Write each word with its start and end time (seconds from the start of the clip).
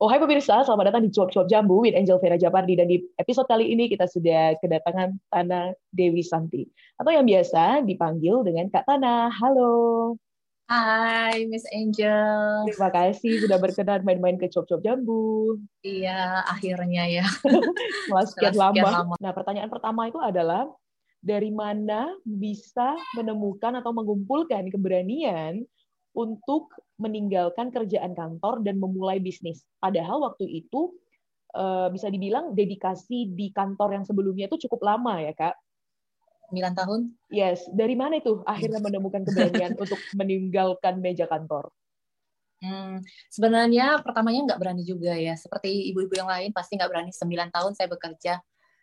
Oh 0.00 0.08
hai 0.08 0.16
pemirsa, 0.16 0.64
selamat 0.64 0.88
datang 0.88 1.04
di 1.04 1.12
Cuap-Cuap 1.12 1.44
Jambu 1.44 1.84
with 1.84 1.92
Angel 1.92 2.16
Vera 2.16 2.40
Japardi. 2.40 2.72
Dan 2.72 2.88
di 2.88 3.04
episode 3.20 3.44
kali 3.44 3.68
ini 3.68 3.84
kita 3.84 4.08
sudah 4.08 4.56
kedatangan 4.56 5.12
Tana 5.28 5.76
Dewi 5.92 6.24
Santi. 6.24 6.64
Atau 6.96 7.12
yang 7.12 7.28
biasa 7.28 7.84
dipanggil 7.84 8.40
dengan 8.40 8.72
Kak 8.72 8.88
Tana. 8.88 9.28
Halo. 9.28 10.16
Hai 10.72 11.44
Miss 11.52 11.68
Angel. 11.68 12.64
Terima 12.72 12.88
kasih 12.88 13.44
sudah 13.44 13.60
berkenan 13.60 14.00
main-main 14.00 14.40
ke 14.40 14.48
Cuap-Cuap 14.48 14.80
Jambu. 14.80 15.60
Iya, 15.84 16.48
akhirnya 16.48 17.04
ya. 17.04 17.28
Setelah 18.08 18.24
sekian, 18.24 18.56
lama. 18.56 19.04
lama. 19.04 19.14
Nah 19.20 19.36
pertanyaan 19.36 19.68
pertama 19.68 20.08
itu 20.08 20.16
adalah, 20.16 20.64
dari 21.20 21.52
mana 21.52 22.08
bisa 22.24 22.96
menemukan 23.20 23.76
atau 23.76 23.92
mengumpulkan 23.92 24.64
keberanian 24.72 25.60
untuk 26.16 26.72
meninggalkan 27.00 27.72
kerjaan 27.72 28.12
kantor 28.12 28.60
dan 28.60 28.76
memulai 28.76 29.18
bisnis. 29.18 29.64
Padahal 29.80 30.20
waktu 30.20 30.44
itu 30.44 30.92
eh, 31.56 31.88
bisa 31.88 32.12
dibilang 32.12 32.52
dedikasi 32.52 33.32
di 33.32 33.48
kantor 33.50 33.96
yang 33.96 34.04
sebelumnya 34.04 34.46
itu 34.52 34.68
cukup 34.68 34.84
lama 34.84 35.18
ya 35.24 35.32
kak. 35.32 35.56
9 36.50 36.74
tahun? 36.74 37.00
Yes. 37.30 37.64
Dari 37.70 37.94
mana 37.94 38.18
itu 38.18 38.42
akhirnya 38.42 38.82
menemukan 38.82 39.22
keberanian 39.22 39.78
untuk 39.82 39.96
meninggalkan 40.18 40.98
meja 40.98 41.30
kantor? 41.30 41.70
Hmm, 42.60 43.00
sebenarnya 43.32 44.04
pertamanya 44.04 44.52
nggak 44.52 44.60
berani 44.60 44.82
juga 44.84 45.16
ya. 45.16 45.32
Seperti 45.38 45.88
ibu-ibu 45.94 46.12
yang 46.12 46.28
lain 46.28 46.50
pasti 46.52 46.76
nggak 46.76 46.90
berani. 46.90 47.10
9 47.14 47.54
tahun 47.54 47.72
saya 47.72 47.88
bekerja. 47.88 48.34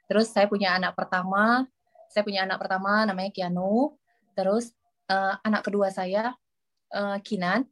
Terus 0.07 0.31
saya 0.31 0.47
punya 0.49 0.73
anak 0.73 0.95
pertama. 0.97 1.67
Saya 2.09 2.23
punya 2.23 2.47
anak 2.47 2.57
pertama 2.57 3.05
namanya 3.05 3.29
Kianu. 3.29 3.93
Terus 4.33 4.71
uh, 5.11 5.35
anak 5.43 5.67
kedua 5.67 5.91
saya 5.91 6.33
uh, 6.95 7.19
Kinan. 7.21 7.67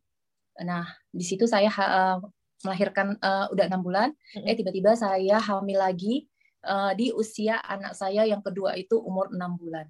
Nah, 0.64 0.88
di 1.12 1.26
situ 1.26 1.44
saya 1.50 1.68
uh, 1.68 2.23
melahirkan 2.64 3.20
uh, 3.20 3.52
udah 3.52 3.66
enam 3.68 3.82
bulan. 3.84 4.09
Mm-hmm. 4.12 4.48
Eh 4.48 4.55
tiba-tiba 4.55 4.91
saya 4.95 5.38
hamil 5.41 5.78
lagi 5.80 6.30
uh, 6.64 6.95
di 6.95 7.12
usia 7.12 7.59
anak 7.62 7.94
saya 7.94 8.23
yang 8.23 8.39
kedua 8.39 8.73
itu 8.80 8.95
umur 8.97 9.30
enam 9.36 9.59
bulan. 9.59 9.86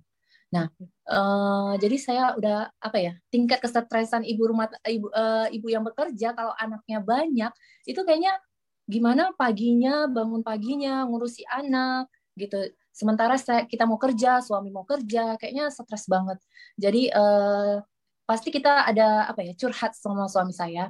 Nah, 0.53 0.71
uh, 1.09 1.73
jadi 1.77 1.97
saya 1.99 2.23
udah 2.37 2.71
apa 2.79 2.97
ya 3.01 3.13
tingkat 3.33 3.59
kesetresan 3.59 4.23
ibu 4.23 4.47
rumah 4.47 4.71
ibu 4.87 5.11
uh, 5.11 5.51
ibu 5.51 5.67
yang 5.67 5.83
bekerja 5.83 6.31
kalau 6.31 6.53
anaknya 6.55 7.03
banyak 7.03 7.51
itu 7.83 7.99
kayaknya 8.05 8.39
gimana 8.85 9.33
paginya 9.33 10.05
bangun 10.05 10.45
paginya 10.45 11.03
ngurusi 11.09 11.43
anak 11.49 12.07
gitu. 12.39 12.71
Sementara 12.95 13.35
saya 13.35 13.67
kita 13.67 13.83
mau 13.83 13.99
kerja, 13.99 14.39
suami 14.39 14.71
mau 14.71 14.87
kerja, 14.87 15.35
kayaknya 15.35 15.67
stres 15.67 16.07
banget. 16.07 16.39
Jadi 16.79 17.11
uh, 17.11 17.83
pasti 18.25 18.49
kita 18.49 18.89
ada 18.89 19.29
apa 19.29 19.45
ya 19.45 19.53
curhat 19.53 19.93
sama 19.93 20.25
suami 20.25 20.51
saya. 20.51 20.89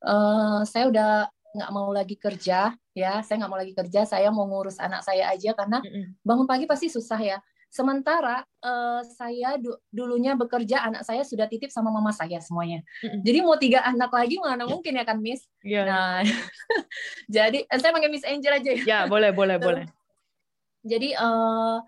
Uh, 0.00 0.64
saya 0.64 0.88
udah 0.88 1.10
nggak 1.50 1.70
mau 1.74 1.90
lagi 1.90 2.16
kerja 2.16 2.72
ya, 2.94 3.12
saya 3.26 3.36
nggak 3.42 3.50
mau 3.50 3.60
lagi 3.60 3.74
kerja, 3.74 4.06
saya 4.06 4.30
mau 4.30 4.46
ngurus 4.46 4.78
anak 4.78 5.02
saya 5.02 5.28
aja 5.34 5.50
karena 5.52 5.82
bangun 6.22 6.46
pagi 6.46 6.64
pasti 6.64 6.86
susah 6.86 7.18
ya. 7.18 7.38
Sementara 7.70 8.42
uh, 8.66 8.98
saya 9.06 9.54
du 9.54 9.70
dulunya 9.94 10.34
bekerja, 10.34 10.82
anak 10.90 11.06
saya 11.06 11.22
sudah 11.22 11.46
titip 11.46 11.70
sama 11.70 11.94
mama 11.94 12.10
saya 12.10 12.42
semuanya. 12.42 12.82
Jadi 13.22 13.38
mau 13.46 13.54
tiga 13.54 13.86
anak 13.86 14.10
lagi 14.10 14.42
mana 14.42 14.66
mungkin 14.66 14.98
ya 14.98 15.06
kan 15.06 15.22
Miss? 15.22 15.46
Yeah. 15.62 15.86
Nah, 15.86 16.26
jadi 17.30 17.62
eh, 17.62 17.78
saya 17.78 17.94
panggil 17.94 18.10
Miss 18.10 18.26
Angel 18.26 18.58
aja 18.58 18.70
ya. 18.74 18.82
Ya 18.82 19.00
boleh 19.06 19.30
boleh 19.30 19.62
Terus, 19.62 19.66
boleh. 19.66 19.84
Jadi 20.82 21.14
uh, 21.14 21.78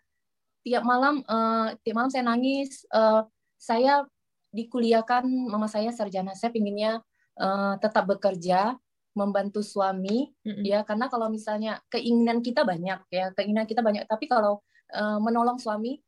tiap 0.63 0.87
malam 0.87 1.27
uh, 1.27 1.75
tiap 1.83 1.95
malam 1.99 2.11
saya 2.15 2.31
nangis. 2.31 2.87
Uh, 2.87 3.27
saya 3.59 4.07
dikuliahkan 4.53 5.25
mama 5.27 5.67
saya 5.67 5.91
sarjana. 5.91 6.37
Saya 6.37 6.53
pinginnya 6.53 7.01
uh, 7.41 7.75
tetap 7.81 8.07
bekerja 8.07 8.77
membantu 9.13 9.65
suami 9.65 10.33
mm-hmm. 10.45 10.65
ya. 10.65 10.79
Karena 10.85 11.09
kalau 11.09 11.33
misalnya 11.33 11.81
keinginan 11.89 12.45
kita 12.45 12.63
banyak 12.63 13.01
ya. 13.09 13.33
Keinginan 13.35 13.65
kita 13.65 13.81
banyak. 13.81 14.05
Tapi 14.07 14.29
kalau 14.29 14.61
uh, 14.93 15.19
menolong 15.19 15.57
suami 15.59 15.99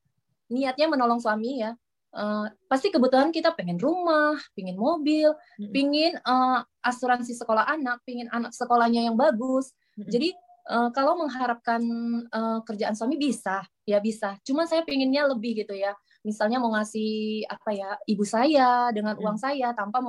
niatnya 0.53 0.93
menolong 0.93 1.19
suami 1.19 1.65
ya 1.65 1.73
uh, 2.15 2.47
pasti 2.69 2.93
kebutuhan 2.93 3.33
kita 3.33 3.57
pengen 3.57 3.81
rumah 3.81 4.37
pengen 4.53 4.77
mobil 4.77 5.33
mm-hmm. 5.33 5.73
pengen 5.73 6.13
uh, 6.23 6.61
asuransi 6.85 7.33
sekolah 7.33 7.65
anak 7.65 8.05
pengen 8.05 8.29
anak 8.31 8.53
sekolahnya 8.53 9.09
yang 9.09 9.17
bagus. 9.17 9.73
Mm-hmm. 9.95 10.11
jadi 10.11 10.29
uh, 10.71 10.89
kalau 10.93 11.17
mengharapkan 11.19 11.83
uh, 12.31 12.61
kerjaan 12.67 12.95
suami 12.95 13.17
bisa 13.17 13.65
ya 13.85 13.99
bisa. 14.01 14.37
Cuma 14.45 14.69
saya 14.69 14.85
pinginnya 14.85 15.29
lebih 15.29 15.65
gitu 15.65 15.75
ya 15.75 15.97
misalnya 16.25 16.57
mau 16.57 16.73
ngasih 16.73 17.45
apa 17.47 17.71
ya 17.77 17.91
ibu 18.09 18.25
saya 18.25 18.89
dengan 18.91 19.15
uang 19.21 19.37
saya 19.37 19.77
tanpa 19.77 20.01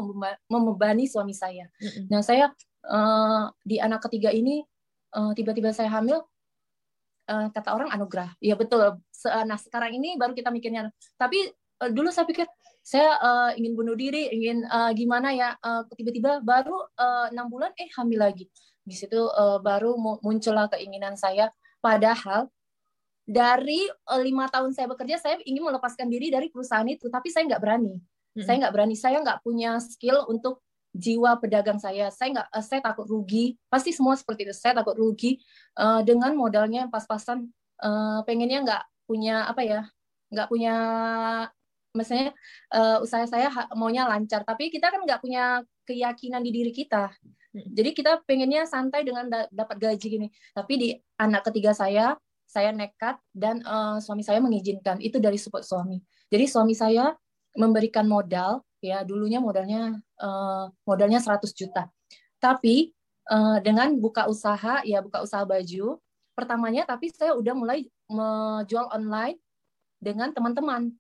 membebani 0.47 1.05
suami 1.05 1.35
saya. 1.35 1.67
Nah 2.07 2.23
saya 2.23 2.49
uh, 2.87 3.51
di 3.61 3.77
anak 3.77 4.07
ketiga 4.07 4.31
ini 4.31 4.63
uh, 5.13 5.35
tiba-tiba 5.35 5.75
saya 5.75 5.91
hamil 5.91 6.23
uh, 7.27 7.47
kata 7.51 7.75
orang 7.75 7.91
anugerah. 7.91 8.31
Ya 8.39 8.55
betul. 8.55 9.03
Nah 9.27 9.59
sekarang 9.59 9.91
ini 9.99 10.15
baru 10.15 10.31
kita 10.31 10.49
mikirnya. 10.55 10.87
Tapi 11.19 11.51
uh, 11.83 11.91
dulu 11.91 12.09
saya 12.09 12.23
pikir 12.25 12.47
saya 12.85 13.17
uh, 13.19 13.51
ingin 13.57 13.75
bunuh 13.75 13.97
diri, 13.97 14.31
ingin 14.31 14.63
uh, 14.71 14.95
gimana 14.95 15.35
ya. 15.35 15.59
Uh, 15.59 15.83
tiba-tiba 15.99 16.39
baru 16.39 16.79
enam 17.29 17.45
uh, 17.45 17.51
bulan 17.51 17.71
eh 17.75 17.91
hamil 17.99 18.23
lagi. 18.23 18.47
Di 18.85 18.95
situ 18.95 19.19
uh, 19.19 19.59
baru 19.59 19.99
muncullah 20.23 20.71
keinginan 20.71 21.19
saya. 21.19 21.51
Padahal 21.83 22.49
dari 23.25 23.89
eh, 23.89 24.21
lima 24.21 24.45
tahun 24.47 24.71
saya 24.71 24.85
bekerja 24.85 25.17
saya 25.17 25.35
ingin 25.43 25.65
melepaskan 25.65 26.05
diri 26.05 26.29
dari 26.29 26.53
perusahaan 26.53 26.85
itu 26.85 27.09
tapi 27.09 27.33
saya 27.33 27.49
nggak 27.49 27.61
berani. 27.61 27.97
Hmm. 28.35 28.43
saya 28.43 28.67
nggak 28.67 28.73
berani 28.75 28.95
saya 28.99 29.17
nggak 29.23 29.47
punya 29.47 29.79
skill 29.79 30.27
untuk 30.27 30.59
jiwa 30.95 31.35
pedagang 31.43 31.79
saya. 31.81 32.07
Saya 32.13 32.39
nggak 32.39 32.47
uh, 32.51 32.63
saya 32.63 32.79
takut 32.79 33.05
rugi. 33.07 33.59
Pasti 33.67 33.91
semua 33.91 34.15
seperti 34.15 34.47
itu. 34.47 34.55
Saya 34.55 34.79
takut 34.79 34.95
rugi 34.95 35.43
uh, 35.75 35.99
dengan 36.03 36.31
modalnya 36.39 36.87
pas-pasan 36.87 37.51
uh, 37.83 38.23
pengennya 38.23 38.63
nggak 38.63 38.83
punya 39.05 39.45
apa 39.45 39.61
ya 39.61 39.81
nggak 40.33 40.47
punya 40.49 40.75
misalnya 41.95 42.33
uh, 42.75 43.03
usaha 43.03 43.27
saya 43.27 43.51
maunya 43.75 44.07
lancar. 44.07 44.47
Tapi 44.47 44.71
kita 44.71 44.87
kan 44.91 45.03
nggak 45.03 45.19
punya 45.19 45.63
keyakinan 45.83 46.41
di 46.41 46.51
diri 46.55 46.71
kita. 46.71 47.11
Jadi 47.55 47.95
kita 47.95 48.19
pengennya 48.27 48.67
santai 48.67 49.07
dengan 49.07 49.31
da 49.31 49.47
dapat 49.47 49.79
gaji 49.79 50.07
gini. 50.07 50.27
Tapi 50.51 50.73
di 50.75 50.89
anak 51.19 51.47
ketiga 51.51 51.71
saya 51.71 52.15
saya 52.45 52.71
nekat 52.71 53.19
dan 53.35 53.59
uh, 53.65 53.97
suami 53.99 54.21
saya 54.21 54.39
mengizinkan. 54.39 55.01
Itu 55.01 55.19
dari 55.19 55.35
support 55.35 55.65
suami. 55.65 55.99
Jadi 56.31 56.45
suami 56.47 56.73
saya 56.77 57.13
memberikan 57.55 58.05
modal 58.05 58.61
ya 58.83 59.01
dulunya 59.01 59.41
modalnya 59.41 59.97
uh, 60.21 60.69
modalnya 60.85 61.19
100 61.19 61.41
juta. 61.51 61.89
Tapi 62.37 62.93
uh, 63.31 63.57
dengan 63.59 63.97
buka 63.97 64.29
usaha 64.29 64.85
ya 64.85 65.01
buka 65.01 65.25
usaha 65.25 65.41
baju 65.43 65.97
pertamanya 66.35 66.83
tapi 66.83 67.09
saya 67.09 67.31
udah 67.33 67.55
mulai 67.55 67.87
menjual 68.11 68.91
online 68.91 69.39
dengan 69.97 70.29
teman-teman. 70.35 70.93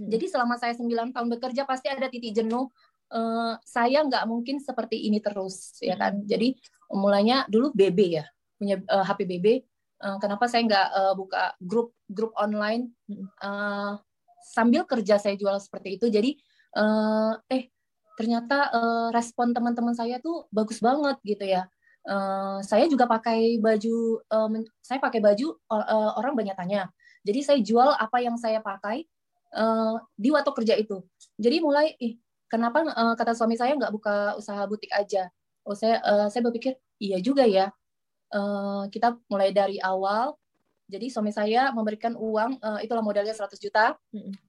Jadi 0.00 0.24
selama 0.30 0.56
saya 0.56 0.72
9 0.72 0.88
tahun 1.12 1.28
bekerja 1.36 1.68
pasti 1.68 1.92
ada 1.92 2.08
titik 2.08 2.32
jenuh 2.32 2.72
uh, 3.12 3.54
saya 3.66 4.00
nggak 4.06 4.24
mungkin 4.24 4.56
seperti 4.62 5.10
ini 5.10 5.20
terus 5.20 5.76
ya 5.84 5.98
kan? 6.00 6.24
Jadi 6.24 6.56
mulainya 6.90 7.44
dulu 7.50 7.74
BB 7.74 7.98
ya 8.16 8.24
punya 8.56 8.76
uh, 8.88 9.04
HP 9.04 9.28
BB 9.28 9.46
uh, 10.00 10.18
kenapa 10.18 10.48
saya 10.48 10.66
nggak 10.66 10.88
uh, 10.92 11.14
buka 11.14 11.54
grup 11.60 11.92
grup 12.08 12.32
online? 12.36 12.92
Uh, 13.40 14.00
sambil 14.40 14.88
kerja 14.88 15.20
saya 15.20 15.36
jual 15.36 15.56
seperti 15.60 16.00
itu. 16.00 16.08
Jadi 16.08 16.40
uh, 16.76 17.36
eh 17.52 17.68
ternyata 18.16 18.68
uh, 18.72 19.08
respon 19.14 19.52
teman-teman 19.56 19.96
saya 19.96 20.20
tuh 20.20 20.48
bagus 20.52 20.80
banget 20.80 21.16
gitu 21.24 21.44
ya. 21.44 21.68
Uh, 22.00 22.64
saya 22.64 22.88
juga 22.88 23.04
pakai 23.04 23.60
baju 23.60 24.24
uh, 24.24 24.48
saya 24.80 24.98
pakai 24.98 25.20
baju 25.20 25.56
uh, 25.68 26.16
orang 26.16 26.32
banyak 26.36 26.56
tanya. 26.56 26.88
Jadi 27.20 27.40
saya 27.44 27.58
jual 27.60 27.92
apa 27.92 28.24
yang 28.24 28.40
saya 28.40 28.64
pakai 28.64 29.04
uh, 29.52 30.00
di 30.16 30.32
waktu 30.32 30.50
kerja 30.56 30.74
itu. 30.80 31.04
Jadi 31.36 31.60
mulai 31.60 31.92
ih 32.00 32.16
kenapa 32.48 32.82
uh, 32.88 33.14
kata 33.16 33.36
suami 33.36 33.60
saya 33.60 33.76
nggak 33.76 33.92
buka 33.92 34.40
usaha 34.40 34.64
butik 34.64 34.88
aja? 34.96 35.28
Oh 35.68 35.76
saya 35.76 36.00
uh, 36.00 36.26
saya 36.32 36.40
berpikir 36.48 36.80
iya 36.96 37.20
juga 37.20 37.44
ya 37.44 37.68
uh, 38.34 38.86
kita 38.90 39.18
mulai 39.30 39.50
dari 39.54 39.76
awal. 39.82 40.34
Jadi 40.90 41.06
suami 41.06 41.30
saya 41.30 41.70
memberikan 41.70 42.18
uang 42.18 42.58
uh, 42.58 42.82
itulah 42.82 43.02
modalnya 43.02 43.30
100 43.30 43.54
juta. 43.62 43.94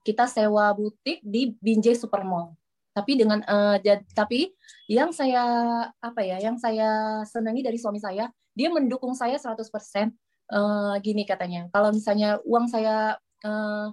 Kita 0.02 0.26
sewa 0.26 0.74
butik 0.74 1.22
di 1.22 1.54
Binjai 1.62 1.94
Supermall 1.94 2.58
tapi 2.92 3.16
dengan 3.16 3.40
uh, 3.48 3.80
jad, 3.80 4.04
tapi 4.12 4.52
yang 4.92 5.16
saya 5.16 5.44
apa 6.04 6.22
ya 6.28 6.44
yang 6.44 6.60
saya 6.60 7.22
senangi 7.24 7.64
dari 7.64 7.80
suami 7.80 8.04
saya 8.04 8.28
dia 8.52 8.68
mendukung 8.68 9.16
saya 9.16 9.40
100% 9.40 9.64
uh, 10.52 10.96
gini 11.00 11.24
katanya 11.24 11.72
kalau 11.72 11.96
misalnya 11.96 12.44
uang 12.44 12.68
saya 12.68 13.16
uh, 13.48 13.88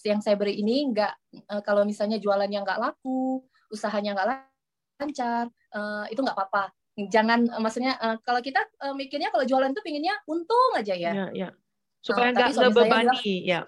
yang 0.00 0.24
saya 0.24 0.40
beri 0.40 0.56
ini 0.64 0.88
enggak 0.88 1.12
uh, 1.52 1.60
kalau 1.60 1.84
misalnya 1.84 2.16
jualannya 2.16 2.64
nggak 2.64 2.80
laku 2.80 3.44
usahanya 3.68 4.16
nggak 4.16 4.28
lancar 4.96 5.52
uh, 5.76 6.08
itu 6.08 6.20
nggak 6.24 6.36
apa-apa 6.36 6.72
jangan 7.06 7.46
uh, 7.46 7.62
maksudnya 7.62 7.94
uh, 8.02 8.18
kalau 8.26 8.42
kita 8.42 8.58
uh, 8.82 8.94
mikirnya 8.98 9.30
kalau 9.30 9.46
jualan 9.46 9.70
tuh 9.70 9.86
pinginnya 9.86 10.18
untung 10.26 10.74
aja 10.74 10.98
ya. 10.98 11.14
Iya, 11.14 11.26
ya. 11.30 11.48
Supaya 12.02 12.34
nggak 12.34 12.50
uh, 12.50 12.56
terbebani, 12.58 13.34
ya. 13.46 13.60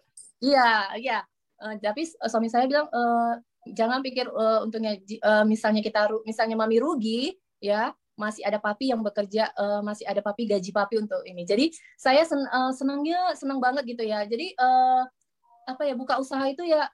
Iya, 0.43 0.71
iya. 0.99 1.19
Uh, 1.63 1.79
tapi 1.79 2.09
suami 2.09 2.51
saya 2.51 2.67
bilang 2.67 2.91
uh, 2.91 3.39
jangan 3.71 4.01
pikir 4.01 4.27
uh, 4.27 4.65
untungnya 4.65 4.99
uh, 5.23 5.45
misalnya 5.45 5.85
kita 5.85 6.09
misalnya 6.25 6.57
mami 6.57 6.81
rugi 6.81 7.37
ya 7.61 7.93
masih 8.17 8.45
ada 8.45 8.61
papi 8.61 8.93
yang 8.93 9.01
bekerja 9.01 9.53
uh, 9.57 9.81
masih 9.85 10.05
ada 10.05 10.21
papi 10.21 10.49
gaji 10.49 10.73
papi 10.73 11.01
untuk 11.01 11.21
ini 11.25 11.45
jadi 11.45 11.73
saya 11.97 12.25
sen 12.25 12.41
uh, 12.49 12.73
senangnya 12.73 13.37
senang 13.37 13.61
banget 13.61 13.85
gitu 13.97 14.05
ya 14.05 14.25
jadi 14.29 14.53
uh, 14.61 15.05
apa 15.69 15.83
ya 15.89 15.97
buka 15.97 16.21
usaha 16.21 16.45
itu 16.49 16.65
ya 16.65 16.89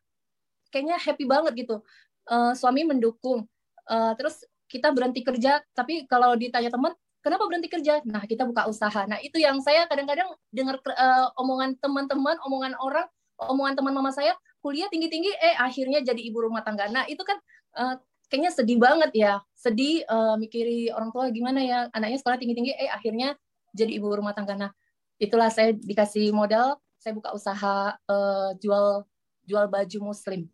kayaknya 0.70 0.98
happy 0.98 1.24
banget 1.26 1.66
gitu 1.66 1.82
uh, 2.30 2.52
suami 2.54 2.86
mendukung 2.86 3.46
uh, 3.90 4.12
terus 4.14 4.42
kita 4.66 4.90
berhenti 4.90 5.22
kerja 5.22 5.62
tapi 5.74 6.06
kalau 6.10 6.34
ditanya 6.34 6.70
teman 6.70 6.92
kenapa 7.26 7.42
berhenti 7.50 7.66
kerja? 7.66 7.98
Nah 8.06 8.22
kita 8.22 8.46
buka 8.46 8.70
usaha. 8.70 9.02
Nah 9.10 9.18
itu 9.18 9.42
yang 9.42 9.58
saya 9.58 9.90
kadang-kadang 9.90 10.30
dengar 10.54 10.78
uh, 10.94 11.34
omongan 11.42 11.74
teman-teman 11.82 12.38
omongan 12.46 12.78
orang 12.78 13.06
omongan 13.50 13.74
teman 13.74 13.92
mama 13.98 14.14
saya 14.14 14.38
kuliah 14.62 14.86
tinggi-tinggi 14.86 15.34
eh 15.34 15.58
akhirnya 15.58 16.06
jadi 16.06 16.22
ibu 16.22 16.38
rumah 16.38 16.62
tangga. 16.62 16.86
Nah 16.86 17.02
itu 17.10 17.26
kan 17.26 17.34
uh, 17.74 17.98
kayaknya 18.30 18.54
sedih 18.54 18.78
banget 18.78 19.10
ya. 19.14 19.42
Sedih 19.58 20.06
uh, 20.06 20.38
mikiri 20.38 20.94
orang 20.94 21.10
tua 21.10 21.26
gimana 21.34 21.58
ya? 21.66 21.78
Anaknya 21.90 22.22
sekolah 22.22 22.38
tinggi 22.38 22.54
tinggi 22.54 22.72
eh 22.78 22.90
akhirnya 22.90 23.34
jadi 23.74 23.98
ibu 23.98 24.06
rumah 24.06 24.30
tangga. 24.30 24.54
Nah 24.54 24.70
itulah 25.18 25.50
saya 25.50 25.74
dikasih 25.74 26.30
modal 26.30 26.78
saya 27.02 27.12
buka 27.14 27.34
usaha 27.34 27.94
uh, 28.06 28.50
jual 28.62 29.02
jual 29.46 29.66
baju 29.66 29.98
muslim. 30.14 30.46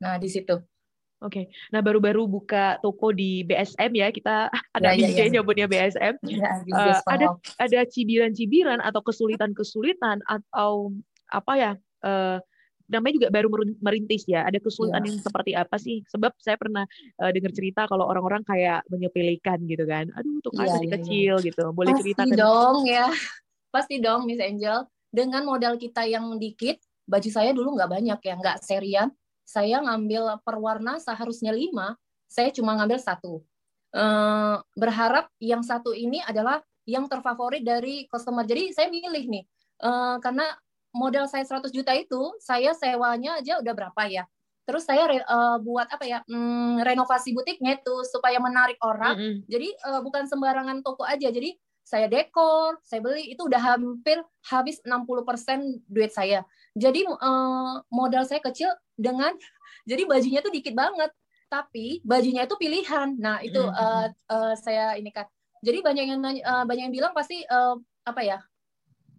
Nah 0.00 0.16
di 0.16 0.28
situ 0.28 0.56
Oke, 1.24 1.32
okay. 1.32 1.44
nah 1.72 1.80
baru-baru 1.80 2.28
buka 2.28 2.76
toko 2.84 3.08
di 3.08 3.40
BSM 3.40 3.88
ya 3.96 4.12
kita 4.12 4.52
ada 4.76 4.92
ya, 4.92 5.08
ya, 5.08 5.24
ya. 5.24 5.40
nyebutnya 5.40 5.64
BSM. 5.64 6.14
Ya, 6.28 6.60
uh, 6.76 7.00
ada 7.08 7.32
ada 7.56 7.80
cibiran-cibiran 7.88 8.84
atau 8.84 9.00
kesulitan-kesulitan 9.00 10.20
atau 10.28 10.92
apa 11.32 11.52
ya 11.56 11.72
uh, 12.04 12.36
namanya 12.86 13.14
juga 13.18 13.28
baru 13.34 13.48
merintis 13.82 14.28
ya. 14.28 14.46
Ada 14.46 14.62
kesulitan 14.62 15.02
yeah. 15.02 15.08
yang 15.10 15.18
seperti 15.22 15.52
apa 15.58 15.76
sih? 15.80 16.04
Sebab 16.06 16.32
saya 16.38 16.56
pernah 16.60 16.84
uh, 17.18 17.30
dengar 17.34 17.52
cerita 17.56 17.88
kalau 17.90 18.06
orang-orang 18.06 18.46
kayak 18.46 18.86
menyepelekan 18.90 19.58
gitu 19.66 19.84
kan. 19.86 20.06
Aduh, 20.14 20.38
tuh 20.42 20.52
kan 20.54 20.68
yeah, 20.68 20.80
yeah, 20.82 20.92
kecil 21.00 21.34
yeah. 21.40 21.46
gitu. 21.48 21.64
Boleh 21.74 21.92
Pasti 21.94 22.02
cerita 22.12 22.22
dong 22.30 22.86
ya. 22.86 23.06
Pasti 23.74 23.94
dong 23.98 24.24
Miss 24.28 24.40
Angel. 24.40 24.86
Dengan 25.10 25.48
modal 25.48 25.80
kita 25.80 26.04
yang 26.04 26.36
dikit, 26.36 26.76
baju 27.08 27.30
saya 27.30 27.56
dulu 27.56 27.78
nggak 27.78 27.90
banyak 27.90 28.20
ya, 28.20 28.34
nggak 28.36 28.58
serian. 28.60 29.08
Saya 29.46 29.78
ngambil 29.78 30.42
perwarna 30.42 30.98
seharusnya 30.98 31.54
lima, 31.54 31.94
saya 32.26 32.50
cuma 32.50 32.74
ngambil 32.74 32.98
satu. 32.98 33.40
Uh, 33.94 34.58
berharap 34.74 35.30
yang 35.38 35.62
satu 35.62 35.94
ini 35.94 36.20
adalah 36.20 36.60
yang 36.84 37.06
terfavorit 37.06 37.62
dari 37.62 38.10
customer. 38.10 38.42
Jadi 38.42 38.74
saya 38.74 38.90
milih 38.90 39.24
nih, 39.30 39.44
uh, 39.86 40.18
karena 40.18 40.50
modal 40.90 41.30
saya 41.30 41.44
100 41.44 41.70
juta 41.70 41.92
itu 41.92 42.34
saya 42.40 42.72
sewanya 42.72 43.38
aja 43.38 43.60
udah 43.60 43.74
berapa 43.76 44.02
ya 44.08 44.24
terus 44.66 44.82
saya 44.82 45.06
uh, 45.06 45.62
buat 45.62 45.86
apa 45.86 46.02
ya 46.02 46.18
hmm, 46.26 46.82
renovasi 46.82 47.30
butiknya 47.30 47.78
itu 47.78 47.94
supaya 48.10 48.42
menarik 48.42 48.80
orang 48.82 49.14
mm 49.14 49.22
-hmm. 49.22 49.38
jadi 49.46 49.68
uh, 49.86 50.00
bukan 50.02 50.26
sembarangan 50.26 50.82
toko 50.82 51.06
aja 51.06 51.30
jadi 51.30 51.54
saya 51.86 52.10
dekor 52.10 52.82
saya 52.82 52.98
beli 52.98 53.30
itu 53.30 53.46
udah 53.46 53.62
hampir 53.62 54.18
habis 54.50 54.82
60% 54.82 55.86
duit 55.86 56.10
saya. 56.10 56.42
Jadi 56.74 57.06
uh, 57.06 57.78
modal 57.86 58.26
saya 58.26 58.42
kecil 58.42 58.74
dengan 58.98 59.30
jadi 59.86 60.02
bajunya 60.02 60.42
tuh 60.42 60.50
dikit 60.50 60.74
banget. 60.74 61.14
Tapi 61.46 62.02
bajunya 62.02 62.42
itu 62.42 62.58
pilihan. 62.58 63.14
Nah 63.22 63.38
itu 63.38 63.62
mm 63.62 63.70
-hmm. 63.70 63.86
uh, 63.86 64.06
uh, 64.34 64.54
saya 64.58 64.98
ini 64.98 65.14
kan. 65.14 65.30
Jadi 65.62 65.78
banyak 65.78 66.04
yang 66.10 66.20
uh, 66.26 66.66
banyak 66.66 66.90
yang 66.90 66.94
bilang 66.94 67.14
pasti 67.14 67.46
uh, 67.46 67.78
apa 68.02 68.20
ya 68.26 68.38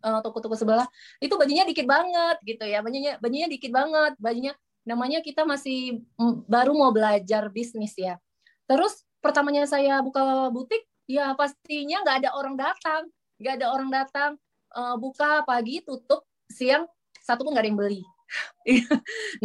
uh, 0.03 0.19
toko-toko 0.19 0.59
sebelah 0.59 0.87
itu 1.23 1.39
bajunya 1.39 1.63
dikit 1.63 1.87
banget 1.87 2.35
gitu 2.43 2.67
ya. 2.67 2.83
Bajunya 2.83 3.15
bajunya 3.23 3.47
dikit 3.47 3.71
banget. 3.71 4.19
Bajunya 4.19 4.51
namanya 4.83 5.23
kita 5.23 5.47
masih 5.47 6.03
baru 6.51 6.75
mau 6.75 6.91
belajar 6.91 7.47
bisnis 7.47 7.95
ya. 7.95 8.19
Terus 8.67 9.07
pertamanya 9.23 9.63
saya 9.63 10.03
buka 10.03 10.51
butik 10.51 10.83
ya 11.07 11.33
pastinya 11.33 12.03
nggak 12.03 12.17
ada 12.23 12.29
orang 12.35 12.55
datang. 12.59 13.01
Nggak 13.39 13.53
ada 13.63 13.67
orang 13.73 13.89
datang. 13.89 14.31
Uh, 14.75 14.99
buka 14.99 15.47
pagi 15.47 15.79
tutup 15.81 16.27
siang 16.51 16.85
satu 17.23 17.47
pun 17.47 17.55
nggak 17.55 17.63
ada 17.63 17.69
yang 17.71 17.79
beli. 17.79 18.03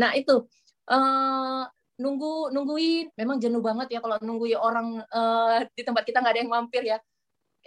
Nah 0.00 0.12
itu. 0.18 0.44
Uh, 0.90 1.64
nunggu 2.02 2.50
nungguin. 2.50 3.14
Memang 3.14 3.38
jenuh 3.38 3.62
banget 3.62 3.94
ya 3.94 4.00
kalau 4.02 4.18
nungguin 4.18 4.58
orang 4.58 5.00
uh, 5.14 5.62
di 5.72 5.82
tempat 5.86 6.02
kita 6.02 6.18
nggak 6.18 6.34
ada 6.34 6.40
yang 6.42 6.52
mampir 6.52 6.82
ya. 6.82 6.98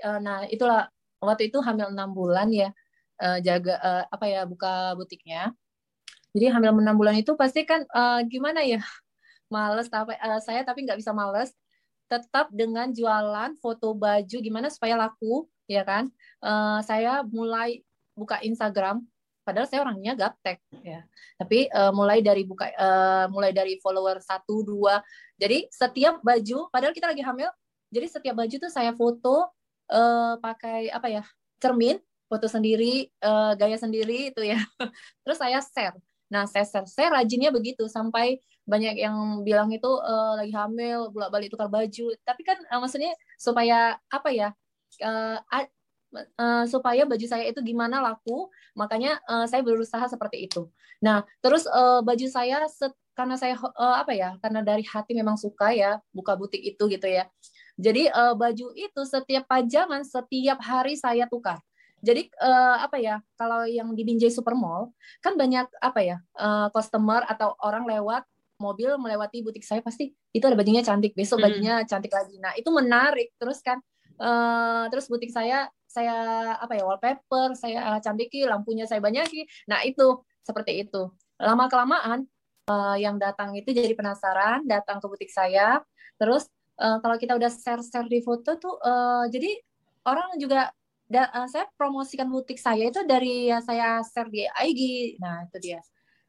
Uh, 0.03 0.19
nah 0.19 0.43
itulah. 0.51 0.91
Waktu 1.23 1.49
itu 1.49 1.57
hamil 1.63 1.89
enam 1.95 2.11
bulan 2.11 2.51
ya. 2.51 2.69
Uh, 3.15 3.39
jaga 3.39 3.79
uh, 3.79 4.03
apa 4.11 4.25
ya 4.27 4.43
buka 4.43 4.93
butiknya. 4.99 5.55
Jadi 6.35 6.51
hamil 6.51 6.75
enam 6.75 6.99
bulan 6.99 7.15
itu 7.15 7.31
pasti 7.39 7.63
kan 7.63 7.87
uh, 7.95 8.19
gimana 8.27 8.59
ya? 8.67 8.83
Males 9.47 9.87
tapi 9.87 10.19
uh, 10.19 10.41
saya 10.43 10.67
tapi 10.67 10.83
nggak 10.83 10.99
bisa 10.99 11.15
males 11.15 11.55
tetap 12.05 12.49
dengan 12.53 12.93
jualan 12.93 13.57
foto 13.61 13.97
baju 13.97 14.37
gimana 14.41 14.67
supaya 14.69 14.97
laku 14.97 15.49
ya 15.65 15.81
kan? 15.81 16.09
Uh, 16.41 16.79
saya 16.85 17.25
mulai 17.25 17.81
buka 18.13 18.39
Instagram 18.45 19.03
padahal 19.45 19.69
saya 19.69 19.85
orangnya 19.85 20.17
gaptek 20.17 20.61
ya. 20.81 21.05
Tapi 21.37 21.69
uh, 21.69 21.93
mulai 21.93 22.21
dari 22.21 22.45
buka 22.45 22.69
uh, 22.73 23.25
mulai 23.29 23.53
dari 23.53 23.77
follower 23.81 24.21
satu 24.21 24.65
dua. 24.65 25.01
Jadi 25.37 25.69
setiap 25.69 26.21
baju 26.25 26.69
padahal 26.73 26.93
kita 26.93 27.11
lagi 27.11 27.21
hamil 27.21 27.49
jadi 27.93 28.07
setiap 28.09 28.35
baju 28.35 28.55
tuh 28.59 28.71
saya 28.71 28.91
foto 28.91 29.47
uh, 29.93 30.35
pakai 30.41 30.89
apa 30.89 31.07
ya 31.07 31.23
cermin 31.61 31.95
foto 32.25 32.49
sendiri 32.49 33.07
uh, 33.21 33.53
gaya 33.55 33.77
sendiri 33.77 34.33
itu 34.33 34.41
ya. 34.41 34.59
Terus 35.23 35.37
saya 35.37 35.61
share 35.61 35.95
nah 36.35 36.43
saya 36.43 36.67
saya 36.83 37.07
rajinnya 37.15 37.55
begitu 37.55 37.87
sampai 37.87 38.43
banyak 38.67 38.99
yang 38.99 39.45
bilang 39.47 39.69
itu 39.71 39.87
uh, 39.87 40.35
lagi 40.41 40.51
hamil 40.51 41.13
bolak 41.13 41.29
balik 41.31 41.49
tukar 41.53 41.69
baju. 41.71 42.11
Tapi 42.27 42.41
kan 42.43 42.57
uh, 42.67 42.81
maksudnya 42.83 43.13
supaya 43.39 43.95
apa 44.09 44.29
ya 44.33 44.49
uh, 45.05 45.37
uh, 46.35 46.63
supaya 46.67 47.05
baju 47.05 47.25
saya 47.29 47.45
itu 47.47 47.61
gimana 47.61 48.01
laku 48.01 48.49
makanya 48.75 49.21
uh, 49.29 49.45
saya 49.47 49.61
berusaha 49.61 50.03
seperti 50.09 50.49
itu. 50.49 50.67
Nah 50.99 51.23
terus 51.39 51.63
uh, 51.69 52.01
baju 52.01 52.27
saya 52.27 52.65
set, 52.67 52.91
karena 53.15 53.39
saya 53.39 53.55
uh, 53.55 53.95
apa 54.01 54.11
ya 54.11 54.35
karena 54.43 54.59
dari 54.65 54.83
hati 54.83 55.15
memang 55.15 55.39
suka 55.39 55.71
ya 55.71 56.01
buka 56.11 56.35
butik 56.35 56.59
itu 56.59 56.83
gitu 56.89 57.07
ya. 57.07 57.29
Jadi 57.77 58.09
uh, 58.11 58.33
baju 58.33 58.73
itu 58.75 59.01
setiap 59.05 59.45
pajangan 59.45 60.01
setiap 60.03 60.59
hari 60.59 60.97
saya 60.97 61.29
tukar. 61.29 61.61
Jadi 62.01 62.29
uh, 62.41 62.77
apa 62.85 62.97
ya 63.01 63.21
kalau 63.39 63.65
yang 63.65 63.91
di 63.95 64.03
Binjai 64.05 64.29
Supermall 64.29 64.93
kan 65.23 65.37
banyak 65.39 65.67
apa 65.81 65.99
ya 66.03 66.17
uh, 66.37 66.69
customer 66.69 67.23
atau 67.25 67.55
orang 67.63 67.87
lewat 67.87 68.23
mobil 68.55 68.95
melewati 68.95 69.43
butik 69.43 69.67
saya 69.67 69.83
pasti 69.83 70.15
itu 70.31 70.45
ada 70.47 70.55
bajunya 70.55 70.79
cantik 70.79 71.11
besok 71.11 71.43
bajunya 71.43 71.81
hmm. 71.81 71.87
cantik 71.87 72.13
lagi. 72.13 72.39
Nah 72.39 72.55
itu 72.55 72.69
menarik 72.71 73.33
terus 73.35 73.59
kan 73.59 73.81
uh, 74.21 74.85
terus 74.87 75.11
butik 75.11 75.31
saya 75.31 75.67
saya 75.87 76.15
apa 76.59 76.75
ya 76.75 76.83
wallpaper 76.83 77.55
saya 77.55 77.99
cantiki 78.03 78.43
lampunya 78.47 78.87
saya 78.87 78.99
banyaki. 79.03 79.47
Nah 79.67 79.83
itu 79.83 80.23
seperti 80.45 80.85
itu 80.85 81.09
lama 81.41 81.65
kelamaan 81.67 82.29
uh, 82.69 82.95
yang 82.97 83.17
datang 83.17 83.53
itu 83.57 83.71
jadi 83.73 83.91
penasaran 83.97 84.63
datang 84.65 85.01
ke 85.01 85.05
butik 85.09 85.31
saya 85.33 85.81
terus 86.15 86.47
uh, 86.79 87.01
kalau 87.01 87.17
kita 87.19 87.35
udah 87.35 87.51
share-share 87.51 88.07
di 88.07 88.21
foto 88.23 88.55
tuh 88.55 88.75
uh, 88.79 89.25
jadi 89.27 89.51
orang 90.05 90.37
juga 90.37 90.71
da, 91.05 91.29
uh, 91.31 91.47
saya 91.49 91.69
promosikan 91.77 92.25
butik 92.29 92.57
saya 92.57 92.89
itu 92.89 93.05
dari 93.05 93.49
ya 93.49 93.61
saya 93.61 94.01
share 94.01 94.29
di 94.29 94.45
IG 94.45 94.81
nah 95.21 95.45
itu 95.45 95.57
dia. 95.61 95.81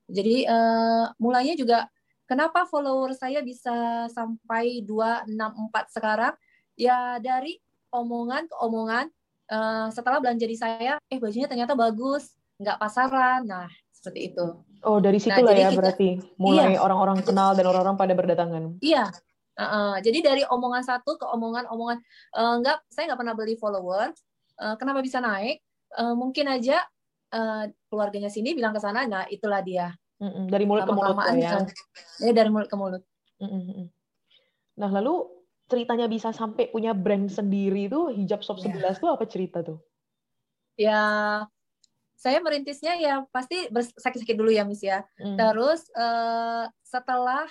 Jadi 0.07 0.47
uh, 0.47 1.11
mulainya 1.19 1.59
juga 1.59 1.89
kenapa 2.29 2.69
follower 2.69 3.17
saya 3.17 3.43
bisa 3.43 4.07
sampai 4.13 4.85
264 4.85 5.97
sekarang? 5.97 6.35
Ya 6.77 7.17
dari 7.19 7.57
omongan 7.89 8.47
ke 8.47 8.55
omongan 8.61 9.07
uh, 9.49 9.89
setelah 9.89 10.21
belanja 10.21 10.45
di 10.45 10.57
saya 10.59 11.01
eh 11.09 11.19
bajunya 11.19 11.49
ternyata 11.49 11.73
bagus 11.73 12.37
nggak 12.61 12.77
pasaran. 12.77 13.49
Nah 13.49 13.69
seperti 13.91 14.31
itu. 14.31 14.47
Oh 14.87 15.01
dari 15.03 15.19
situ 15.19 15.35
nah, 15.35 15.51
lah 15.51 15.57
ya 15.57 15.69
kita, 15.73 15.79
berarti 15.81 16.09
mulai 16.39 16.77
iya. 16.77 16.81
orang-orang 16.85 17.19
iya. 17.19 17.27
kenal 17.27 17.51
dan 17.57 17.65
orang-orang 17.67 17.97
pada 17.97 18.13
berdatangan. 18.15 18.63
Iya. 18.85 19.11
Uh, 19.57 19.97
jadi 20.05 20.21
dari 20.21 20.43
omongan 20.45 20.85
satu 20.85 21.17
ke 21.17 21.25
omongan-omongan 21.25 21.99
uh, 22.37 22.61
enggak, 22.61 22.77
saya 22.93 23.09
nggak 23.09 23.21
pernah 23.25 23.35
beli 23.35 23.57
follower. 23.57 24.13
Uh, 24.57 24.75
kenapa 24.81 25.05
bisa 25.05 25.21
naik? 25.21 25.61
Uh, 25.93 26.17
mungkin 26.17 26.49
aja 26.49 26.83
uh, 27.33 27.65
keluarganya 27.89 28.33
sini 28.33 28.53
bilang 28.57 28.73
ke 28.73 28.81
sana, 28.81 29.05
nah 29.05 29.25
itulah 29.29 29.61
dia. 29.61 29.93
Mm-mm, 30.17 30.49
dari 30.49 30.65
mulut 30.65 30.89
Lama 30.89 30.93
ke 30.93 30.97
mulut 30.97 31.17
ya. 31.37 31.53
Ya 32.25 32.33
dari 32.33 32.49
mulut 32.49 32.69
ke 32.73 32.77
mulut. 32.77 33.03
Mm-mm. 33.37 33.93
Nah 34.81 34.91
lalu 34.93 35.29
ceritanya 35.67 36.07
bisa 36.09 36.31
sampai 36.33 36.71
punya 36.71 36.95
brand 36.97 37.29
sendiri 37.29 37.91
itu 37.91 38.09
hijab 38.15 38.41
shop 38.41 38.63
11 38.63 38.81
yeah. 38.81 38.95
tuh 38.97 39.11
apa 39.13 39.25
cerita 39.29 39.59
tuh? 39.61 39.79
Ya 40.79 41.03
saya 42.17 42.41
merintisnya 42.41 42.97
ya 42.97 43.29
pasti 43.29 43.69
sakit-sakit 43.75 44.37
dulu 44.37 44.49
ya 44.49 44.65
Miss 44.65 44.81
ya. 44.81 45.05
Mm. 45.21 45.37
Terus 45.37 45.85
uh, 45.93 46.65
setelah 46.81 47.45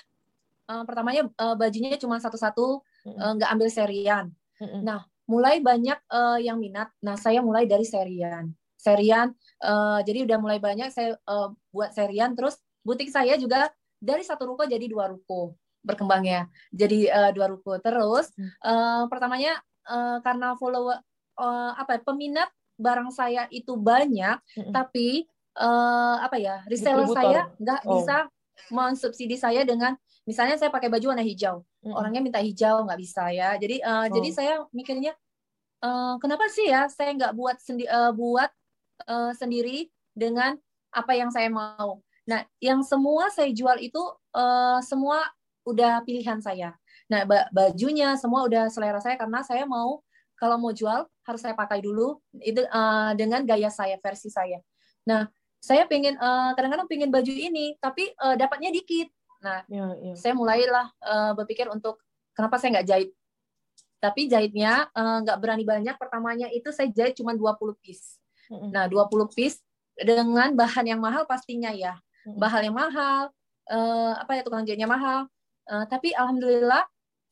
uh, 0.65 0.83
pertamanya 0.89 1.29
uh, 1.37 1.53
bajunya 1.53 2.01
cuma 2.01 2.17
satu-satu 2.17 2.81
nggak 3.05 3.49
uh, 3.49 3.53
ambil 3.53 3.69
serian. 3.69 4.33
Mm-hmm. 4.57 4.81
Nah, 4.81 5.05
mulai 5.25 5.61
banyak 5.61 5.97
uh, 6.09 6.39
yang 6.41 6.61
minat. 6.61 6.89
Nah, 7.01 7.17
saya 7.17 7.41
mulai 7.41 7.65
dari 7.65 7.85
serian. 7.85 8.49
Serian, 8.77 9.33
uh, 9.65 9.99
jadi 10.05 10.29
udah 10.29 10.37
mulai 10.37 10.61
banyak 10.61 10.93
saya 10.93 11.17
uh, 11.25 11.49
buat 11.73 11.89
serian. 11.93 12.37
Terus 12.37 12.61
butik 12.85 13.09
saya 13.09 13.33
juga 13.35 13.73
dari 13.97 14.21
satu 14.21 14.53
ruko 14.53 14.69
jadi 14.69 14.85
dua 14.85 15.09
ruko 15.09 15.57
berkembangnya. 15.81 16.49
Jadi 16.69 17.09
uh, 17.09 17.33
dua 17.33 17.49
ruko. 17.49 17.81
Terus 17.81 18.29
uh, 18.61 19.09
pertamanya 19.09 19.57
uh, 19.89 20.21
karena 20.21 20.53
follower 20.57 21.01
uh, 21.41 21.71
apa 21.77 21.97
ya, 21.97 22.01
peminat 22.05 22.49
barang 22.75 23.09
saya 23.09 23.47
itu 23.49 23.73
banyak, 23.79 24.37
mm-hmm. 24.37 24.73
tapi 24.75 25.25
uh, 25.57 26.19
apa 26.19 26.35
ya 26.37 26.61
reseller 26.67 27.07
saya 27.07 27.47
nggak 27.55 27.81
oh. 27.87 27.99
bisa 27.99 28.15
mensubsidi 28.71 29.35
saya 29.35 29.63
dengan 29.67 29.95
misalnya 30.27 30.59
saya 30.59 30.71
pakai 30.71 30.91
baju 30.91 31.15
warna 31.15 31.23
hijau. 31.23 31.63
Orangnya 31.93 32.21
minta 32.23 32.41
hijau 32.41 32.85
nggak 32.85 32.99
bisa 32.99 33.29
ya. 33.29 33.53
Jadi 33.59 33.81
uh, 33.83 34.05
oh. 34.05 34.13
jadi 34.13 34.29
saya 34.33 34.53
mikirnya 34.73 35.13
uh, 35.85 36.17
kenapa 36.17 36.49
sih 36.49 36.69
ya 36.69 36.89
saya 36.89 37.13
nggak 37.13 37.33
buat 37.37 37.57
sendi 37.61 37.85
uh, 37.85 38.09
buat 38.15 38.49
uh, 39.05 39.31
sendiri 39.37 39.91
dengan 40.15 40.57
apa 40.95 41.11
yang 41.13 41.29
saya 41.29 41.51
mau. 41.51 41.99
Nah, 42.25 42.41
yang 42.57 42.81
semua 42.81 43.29
saya 43.29 43.53
jual 43.53 43.77
itu 43.77 44.01
uh, 44.33 44.79
semua 44.81 45.21
udah 45.67 46.01
pilihan 46.01 46.41
saya. 46.41 46.73
Nah, 47.05 47.21
bajunya 47.53 48.17
semua 48.17 48.49
udah 48.49 48.65
selera 48.73 48.97
saya 48.97 49.13
karena 49.19 49.45
saya 49.45 49.67
mau 49.69 50.01
kalau 50.39 50.57
mau 50.57 50.73
jual 50.73 51.05
harus 51.05 51.41
saya 51.41 51.53
pakai 51.53 51.79
dulu 51.85 52.17
itu 52.41 52.65
uh, 52.65 53.13
dengan 53.13 53.45
gaya 53.45 53.69
saya 53.69 53.99
versi 54.01 54.33
saya. 54.33 54.57
Nah, 55.05 55.29
saya 55.61 55.85
pengen 55.85 56.17
uh, 56.17 56.53
kadang-kadang 56.57 56.89
pengen 56.89 57.09
baju 57.13 57.29
ini 57.29 57.77
tapi 57.77 58.09
uh, 58.21 58.33
dapatnya 58.33 58.73
dikit. 58.73 59.09
Nah, 59.45 59.61
ya, 59.69 59.93
ya. 60.01 60.13
saya 60.17 60.33
mulailah 60.33 60.89
uh, 61.05 61.31
berpikir 61.37 61.69
untuk 61.69 62.01
kenapa 62.33 62.57
saya 62.57 62.81
nggak 62.81 62.87
jahit. 62.89 63.09
Tapi 64.01 64.25
jahitnya 64.25 64.89
nggak 64.97 65.37
uh, 65.37 65.41
berani 65.41 65.61
banyak. 65.61 65.93
Pertamanya 66.01 66.49
itu 66.49 66.73
saya 66.73 66.89
jahit 66.89 67.13
cuma 67.13 67.37
20 67.37 67.77
piece. 67.77 68.17
Nah, 68.49 68.89
20 68.89 69.29
piece 69.29 69.61
dengan 69.93 70.49
bahan 70.57 70.85
yang 70.89 71.01
mahal 71.01 71.29
pastinya 71.29 71.69
ya. 71.69 72.01
Bahan 72.25 72.73
yang 72.73 72.75
mahal, 72.77 73.29
uh, 73.69 74.13
apa 74.17 74.37
ya 74.37 74.41
tukang 74.41 74.65
jahitnya 74.65 74.89
mahal. 74.89 75.29
Uh, 75.69 75.85
tapi 75.85 76.13
alhamdulillah 76.13 76.85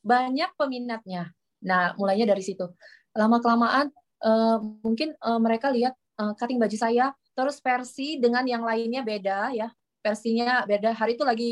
banyak 0.06 0.50
peminatnya. 0.54 1.34
Nah, 1.64 1.98
mulainya 1.98 2.30
dari 2.30 2.44
situ. 2.46 2.66
Lama-kelamaan 3.14 3.90
uh, 4.22 4.58
mungkin 4.82 5.16
uh, 5.22 5.40
mereka 5.40 5.70
lihat 5.70 5.94
uh, 6.20 6.34
cutting 6.38 6.58
baju 6.60 6.78
saya, 6.78 7.14
terus 7.34 7.58
versi 7.64 8.22
dengan 8.22 8.46
yang 8.46 8.62
lainnya 8.62 9.02
beda 9.02 9.54
ya. 9.56 9.70
Versinya 10.04 10.68
beda. 10.68 10.92
Hari 10.92 11.16
itu 11.16 11.24
lagi 11.24 11.52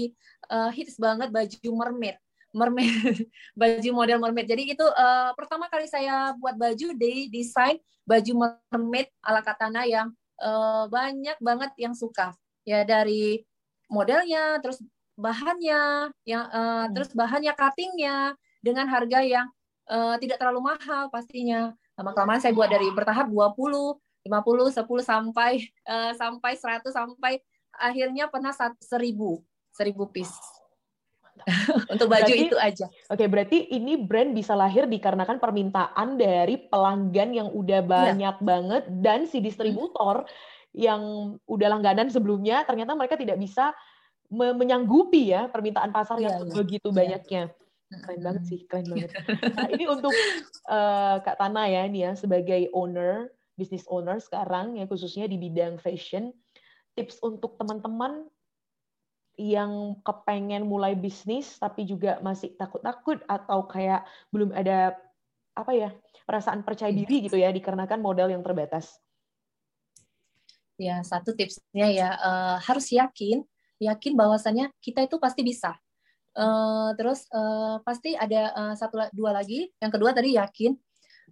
uh, 0.51 0.69
hits 0.75 0.99
banget 0.99 1.31
baju 1.31 1.69
mermaid. 1.71 2.19
Mermaid, 2.51 2.91
baju 3.59 3.89
model 3.95 4.19
mermaid. 4.19 4.47
Jadi 4.51 4.75
itu 4.75 4.83
uh, 4.83 5.31
pertama 5.39 5.71
kali 5.71 5.87
saya 5.87 6.35
buat 6.35 6.59
baju 6.59 6.91
di 6.99 7.31
desain 7.31 7.79
baju 8.03 8.51
mermaid 8.67 9.07
ala 9.23 9.39
katana 9.39 9.87
yang 9.87 10.11
uh, 10.43 10.85
banyak 10.91 11.39
banget 11.39 11.71
yang 11.79 11.95
suka. 11.95 12.35
Ya 12.67 12.83
dari 12.83 13.47
modelnya, 13.87 14.59
terus 14.59 14.83
bahannya, 15.15 16.11
yang 16.27 16.43
uh, 16.51 16.85
hmm. 16.85 16.93
terus 16.93 17.09
bahannya 17.15 17.55
cuttingnya, 17.55 18.35
dengan 18.61 18.85
harga 18.87 19.19
yang 19.25 19.47
uh, 19.89 20.15
tidak 20.21 20.37
terlalu 20.37 20.71
mahal 20.71 21.09
pastinya. 21.09 21.73
Lama-kelamaan 21.97 22.39
saya 22.39 22.53
buat 22.55 22.71
dari 22.71 22.87
bertahap 22.93 23.27
20, 23.27 23.99
50, 24.25 24.27
10 24.27 24.85
sampai 25.01 25.51
uh, 25.89 26.13
sampai 26.13 26.51
100 26.55 26.87
sampai 26.93 27.41
akhirnya 27.75 28.27
pernah 28.27 28.51
1000 28.51 28.79
1000 28.79 30.13
piece. 30.13 30.35
Untuk 31.93 32.11
baju 32.11 32.27
berarti, 32.27 32.47
itu 32.51 32.57
aja. 32.59 32.85
Oke, 33.09 33.23
okay, 33.23 33.27
berarti 33.31 33.57
ini 33.73 33.97
brand 33.97 34.35
bisa 34.35 34.53
lahir 34.53 34.85
dikarenakan 34.85 35.41
permintaan 35.41 36.19
dari 36.19 36.59
pelanggan 36.69 37.29
yang 37.33 37.49
udah 37.49 37.81
iya. 37.81 37.87
banyak 37.87 38.35
ya. 38.37 38.43
banget 38.43 38.83
dan 39.01 39.25
si 39.25 39.41
distributor 39.41 40.27
hmm. 40.27 40.75
yang 40.75 41.01
udah 41.47 41.67
langganan 41.71 42.11
sebelumnya 42.11 42.63
ternyata 42.67 42.93
mereka 42.93 43.17
tidak 43.17 43.39
bisa 43.41 43.73
menyanggupi 44.31 45.35
ya 45.35 45.51
permintaan 45.51 45.91
pasar 45.91 46.15
yang 46.23 46.47
ya, 46.47 46.55
begitu 46.55 46.87
ya. 46.91 46.95
banyaknya. 46.95 47.43
Keren 47.91 48.21
banget 48.23 48.43
sih, 48.47 48.59
keren 48.71 48.87
banget. 48.87 49.11
Nah, 49.27 49.67
ini 49.67 49.83
untuk 49.83 50.15
uh, 50.71 51.19
Kak 51.19 51.35
Tana 51.35 51.67
ya, 51.67 51.83
ini 51.83 52.07
ya 52.07 52.15
sebagai 52.15 52.71
owner, 52.71 53.27
business 53.59 53.83
owner 53.91 54.15
sekarang 54.23 54.79
ya 54.79 54.87
khususnya 54.87 55.27
di 55.27 55.35
bidang 55.35 55.75
fashion, 55.75 56.31
tips 56.97 57.19
untuk 57.23 57.55
teman-teman 57.55 58.27
yang 59.39 59.97
kepengen 60.03 60.67
mulai 60.67 60.93
bisnis 60.93 61.55
tapi 61.57 61.87
juga 61.87 62.19
masih 62.19 62.53
takut-takut 62.59 63.23
atau 63.25 63.65
kayak 63.65 64.05
belum 64.29 64.51
ada 64.51 64.93
apa 65.55 65.71
ya 65.73 65.89
perasaan 66.27 66.61
percaya 66.61 66.91
diri 66.93 67.25
gitu 67.25 67.39
ya 67.39 67.49
dikarenakan 67.49 67.99
modal 67.99 68.29
yang 68.29 68.43
terbatas. 68.43 68.99
Ya 70.75 71.01
satu 71.05 71.33
tipsnya 71.33 71.87
ya 71.91 72.09
uh, 72.17 72.57
harus 72.61 72.91
yakin 72.91 73.43
yakin 73.81 74.13
bahwasannya 74.13 74.69
kita 74.83 75.07
itu 75.07 75.17
pasti 75.17 75.41
bisa 75.41 75.75
Uh, 76.31 76.95
terus 76.95 77.27
uh, 77.35 77.83
pasti 77.83 78.15
ada 78.15 78.55
uh, 78.55 78.73
satu 78.75 79.03
dua 79.11 79.35
lagi. 79.35 79.67
Yang 79.83 79.91
kedua 79.99 80.15
tadi 80.15 80.39
yakin 80.39 80.71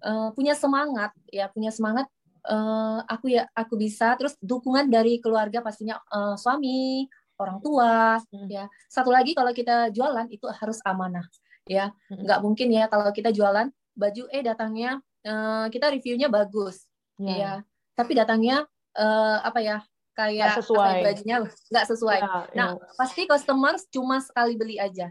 uh, 0.03 0.35
punya 0.35 0.59
semangat 0.59 1.15
ya 1.31 1.47
punya 1.47 1.71
semangat 1.71 2.11
uh, 2.47 2.99
aku 3.07 3.35
ya 3.35 3.47
aku 3.51 3.75
bisa. 3.75 4.15
Terus 4.15 4.37
dukungan 4.39 4.87
dari 4.87 5.19
keluarga 5.19 5.59
pastinya 5.59 5.99
uh, 6.11 6.39
suami 6.39 7.07
orang 7.39 7.59
tua 7.59 8.19
hmm. 8.19 8.47
ya. 8.47 8.65
Satu 8.87 9.09
lagi 9.11 9.35
kalau 9.35 9.51
kita 9.51 9.91
jualan 9.91 10.27
itu 10.31 10.45
harus 10.47 10.79
amanah 10.87 11.25
ya. 11.67 11.91
Hmm. 12.11 12.23
Nggak 12.23 12.39
mungkin 12.43 12.67
ya 12.71 12.85
kalau 12.87 13.09
kita 13.11 13.31
jualan 13.35 13.67
baju 13.99 14.23
eh 14.31 14.43
datangnya 14.43 14.99
uh, 15.27 15.67
kita 15.67 15.91
reviewnya 15.91 16.27
bagus 16.31 16.87
hmm. 17.19 17.27
ya. 17.27 17.53
Tapi 17.95 18.11
datangnya 18.15 18.63
uh, 18.95 19.37
apa 19.43 19.59
ya 19.59 19.77
kayak 20.19 20.51
gak 20.51 20.57
sesuai. 20.63 20.93
Apa, 20.99 21.05
bajunya 21.07 21.37
nggak 21.71 21.85
sesuai. 21.87 22.19
Ya, 22.19 22.39
nah, 22.51 22.69
ya. 22.75 22.91
pasti 22.99 23.23
customer 23.23 23.73
cuma 23.87 24.19
sekali 24.19 24.59
beli 24.59 24.75
aja. 24.75 25.07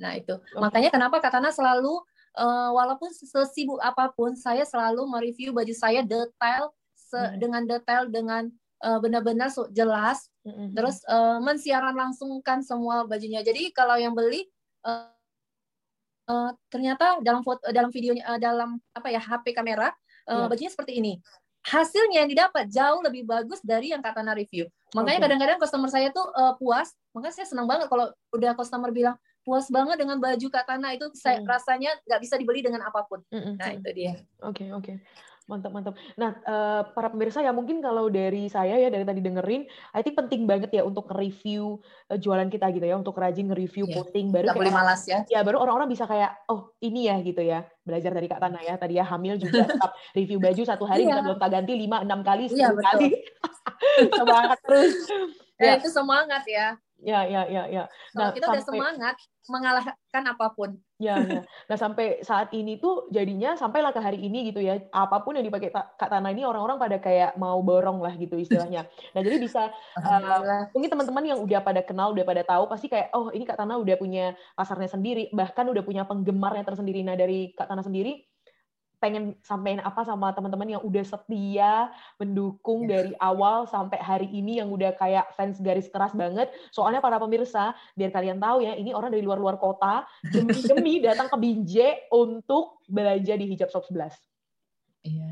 Nah, 0.00 0.16
itu. 0.16 0.32
Okay. 0.40 0.56
Makanya 0.56 0.90
kenapa 0.94 1.20
Katana 1.20 1.52
selalu 1.52 2.00
uh, 2.36 2.70
walaupun 2.74 3.08
sesibuk 3.14 3.80
apa 3.80 4.12
pun, 4.12 4.36
saya 4.36 4.66
selalu 4.66 5.06
mereview 5.08 5.54
baju 5.54 5.72
saya 5.72 6.04
detail 6.04 6.74
se 6.92 7.16
hmm. 7.16 7.36
dengan 7.40 7.62
detail 7.64 8.02
dengan 8.10 8.42
uh, 8.84 8.98
benar-benar 9.00 9.48
jelas. 9.72 10.28
Hmm. 10.44 10.76
Terus 10.76 11.00
uh, 11.08 11.40
mensiaran 11.40 11.96
langsungkan 11.96 12.60
semua 12.60 13.08
bajunya. 13.08 13.40
Jadi 13.40 13.72
kalau 13.72 13.96
yang 13.96 14.12
beli 14.12 14.44
uh, 14.84 15.08
uh, 16.28 16.50
ternyata 16.68 17.20
dalam 17.24 17.40
foto 17.40 17.64
dalam 17.72 17.88
videonya 17.88 18.24
uh, 18.28 18.38
dalam 18.40 18.76
apa 18.92 19.08
ya 19.08 19.20
HP 19.20 19.56
kamera 19.56 19.88
uh, 20.28 20.44
yeah. 20.44 20.46
bajunya 20.46 20.72
seperti 20.72 21.00
ini 21.00 21.16
hasilnya 21.68 22.24
yang 22.24 22.30
didapat 22.30 22.64
jauh 22.70 23.00
lebih 23.04 23.28
bagus 23.28 23.60
dari 23.60 23.92
yang 23.92 24.00
Katana 24.00 24.32
review. 24.32 24.64
Makanya 24.96 25.28
kadang-kadang 25.28 25.58
okay. 25.60 25.64
customer 25.68 25.90
saya 25.92 26.08
tuh 26.08 26.24
uh, 26.32 26.56
puas, 26.56 26.96
makanya 27.12 27.34
saya 27.36 27.46
senang 27.50 27.68
banget 27.68 27.92
kalau 27.92 28.08
udah 28.32 28.56
customer 28.56 28.88
bilang 28.88 29.20
puas 29.48 29.72
banget 29.72 29.96
dengan 29.96 30.20
baju 30.20 30.46
Katana 30.52 30.92
itu 30.92 31.08
saya 31.16 31.40
hmm. 31.40 31.48
rasanya 31.48 31.96
nggak 32.04 32.20
bisa 32.20 32.36
dibeli 32.36 32.60
dengan 32.60 32.84
apa 32.84 33.00
pun. 33.08 33.24
Hmm, 33.32 33.56
nah 33.56 33.72
itu 33.72 33.88
dia. 33.96 34.20
Oke 34.44 34.68
okay, 34.68 34.68
oke. 34.76 34.84
Okay. 34.84 34.96
Mantap, 35.48 35.72
mantap. 35.72 35.96
Nah, 36.20 36.36
uh, 36.44 36.84
para 36.92 37.08
pemirsa 37.08 37.40
ya 37.40 37.56
mungkin 37.56 37.80
kalau 37.80 38.12
dari 38.12 38.52
saya 38.52 38.76
ya 38.76 38.92
dari 38.92 39.08
tadi 39.08 39.24
dengerin, 39.24 39.64
I 39.96 40.04
think 40.04 40.12
penting 40.12 40.44
banget 40.44 40.68
ya 40.76 40.84
untuk 40.84 41.08
review 41.08 41.80
uh, 42.12 42.20
jualan 42.20 42.52
kita 42.52 42.68
gitu 42.76 42.84
ya, 42.84 43.00
untuk 43.00 43.16
rajin 43.16 43.48
nge-review 43.48 43.88
yeah. 43.88 43.96
posting 43.96 44.28
baru 44.28 44.52
Gak 44.52 44.60
boleh 44.60 44.76
malas 44.76 45.08
ya. 45.08 45.24
Ya, 45.32 45.40
baru 45.40 45.64
orang-orang 45.64 45.88
bisa 45.88 46.04
kayak 46.04 46.36
oh, 46.52 46.76
ini 46.84 47.08
ya 47.08 47.16
gitu 47.24 47.40
ya. 47.40 47.64
Belajar 47.80 48.12
dari 48.12 48.28
Kak 48.28 48.44
Tana 48.44 48.60
ya. 48.60 48.76
Tadi 48.76 49.00
ya 49.00 49.08
hamil 49.08 49.40
juga 49.40 49.64
tetap 49.72 49.96
review 50.20 50.36
baju 50.36 50.62
satu 50.68 50.84
hari 50.84 51.08
yeah. 51.08 51.16
bisa 51.16 51.20
belum 51.24 51.38
tak 51.40 51.50
ganti 51.56 51.72
5 51.80 51.96
6 52.04 52.28
kali, 52.28 52.44
10 52.52 52.60
yeah, 52.60 52.70
kali. 52.76 53.08
semangat 54.20 54.58
terus. 54.68 54.94
Ya, 55.56 55.64
ya, 55.64 55.72
itu 55.80 55.88
semangat 55.88 56.44
ya. 56.44 56.76
Ya, 56.98 57.22
ya, 57.30 57.46
ya, 57.46 57.62
ya. 57.70 57.84
Nah, 58.18 58.30
Kalau 58.30 58.34
kita 58.34 58.46
sampai, 58.50 58.58
udah 58.58 58.66
semangat 58.66 59.16
mengalahkan 59.48 60.22
apa 60.28 60.46
pun. 60.52 60.70
Ya, 60.98 61.14
ya. 61.22 61.42
Nah, 61.70 61.76
sampai 61.78 62.20
saat 62.26 62.50
ini 62.50 62.76
tuh 62.82 63.06
jadinya 63.14 63.54
sampailah 63.54 63.94
ke 63.94 64.02
hari 64.02 64.18
ini 64.20 64.50
gitu 64.50 64.58
ya. 64.60 64.82
Apa 64.90 65.22
pun 65.22 65.38
yang 65.38 65.46
dipakai 65.46 65.70
Kak 65.72 66.10
Tana 66.10 66.34
ini 66.34 66.42
orang-orang 66.42 66.76
pada 66.76 66.98
kayak 66.98 67.38
mau 67.40 67.62
borong 67.62 68.02
lah 68.02 68.12
gitu 68.18 68.36
istilahnya. 68.36 68.90
Nah, 69.14 69.20
jadi 69.22 69.38
bisa 69.38 69.70
uh, 70.04 70.68
mungkin 70.74 70.90
teman-teman 70.90 71.24
yang 71.24 71.38
udah 71.40 71.60
pada 71.64 71.80
kenal, 71.86 72.12
udah 72.12 72.26
pada 72.26 72.42
tahu 72.44 72.68
pasti 72.68 72.92
kayak 72.92 73.14
oh, 73.14 73.30
ini 73.30 73.46
Kak 73.48 73.56
Tana 73.62 73.78
udah 73.78 73.96
punya 73.96 74.36
pasarnya 74.58 74.90
sendiri, 74.90 75.30
bahkan 75.30 75.70
udah 75.70 75.86
punya 75.86 76.04
penggemarnya 76.04 76.66
tersendiri. 76.66 77.00
Nah, 77.06 77.16
dari 77.16 77.54
Kak 77.56 77.72
Tana 77.72 77.80
sendiri 77.80 78.27
pengen 78.98 79.34
sampein 79.42 79.78
apa 79.80 80.02
sama 80.02 80.34
teman-teman 80.34 80.78
yang 80.78 80.82
udah 80.82 81.02
setia 81.06 81.90
mendukung 82.18 82.86
yes. 82.86 82.90
dari 82.90 83.12
awal 83.22 83.66
sampai 83.70 83.98
hari 84.02 84.28
ini 84.30 84.58
yang 84.58 84.70
udah 84.70 84.94
kayak 84.98 85.30
fans 85.34 85.58
garis 85.62 85.86
keras 85.90 86.14
banget. 86.14 86.50
Soalnya 86.74 86.98
para 86.98 87.18
pemirsa, 87.18 87.74
biar 87.94 88.10
kalian 88.10 88.38
tahu 88.38 88.66
ya, 88.66 88.74
ini 88.74 88.90
orang 88.94 89.14
dari 89.14 89.22
luar-luar 89.22 89.56
kota 89.58 90.06
demi-demi 90.22 90.98
datang 91.06 91.30
ke 91.30 91.36
Binje 91.38 91.88
untuk 92.10 92.82
belanja 92.86 93.34
di 93.38 93.46
Hijab 93.54 93.70
Shop 93.70 93.86
11. 93.86 94.14
Iya. 95.06 95.30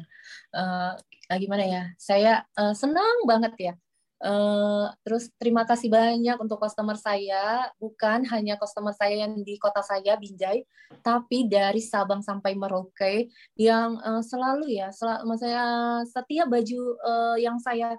Uh, 0.54 0.94
gimana 1.42 1.64
ya? 1.66 1.82
Saya 1.99 2.46
uh, 2.54 2.73
senang 2.73 3.26
banget 3.26 3.52
ya 3.58 3.75
Uh, 4.16 4.88
terus 5.04 5.28
terima 5.37 5.68
kasih 5.68 5.92
banyak 5.92 6.40
untuk 6.40 6.56
customer 6.56 6.96
saya, 6.96 7.68
bukan 7.76 8.25
hanya 8.32 8.56
customer 8.56 8.96
saya 8.96 9.28
yang 9.28 9.44
di 9.44 9.61
kota 9.61 9.85
saya 9.85 10.16
Binjai, 10.16 10.64
tapi 11.04 11.44
dari 11.44 11.85
Sabang 11.85 12.25
sampai 12.25 12.56
Merauke 12.56 13.28
yang 13.61 14.00
uh, 14.00 14.25
selalu 14.25 14.80
ya, 14.80 14.88
selalu 14.88 15.37
saya 15.37 15.64
setiap 16.08 16.49
baju 16.49 16.80
uh, 17.04 17.37
yang 17.37 17.61
saya 17.61 17.92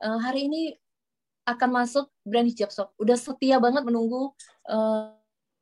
uh, 0.00 0.18
hari 0.24 0.48
ini 0.48 0.72
akan 1.44 1.84
masuk 1.84 2.08
brand 2.24 2.48
hijab 2.48 2.72
shop, 2.72 2.88
udah 2.96 3.20
setia 3.20 3.60
banget 3.60 3.84
menunggu 3.84 4.32
uh, 4.72 5.12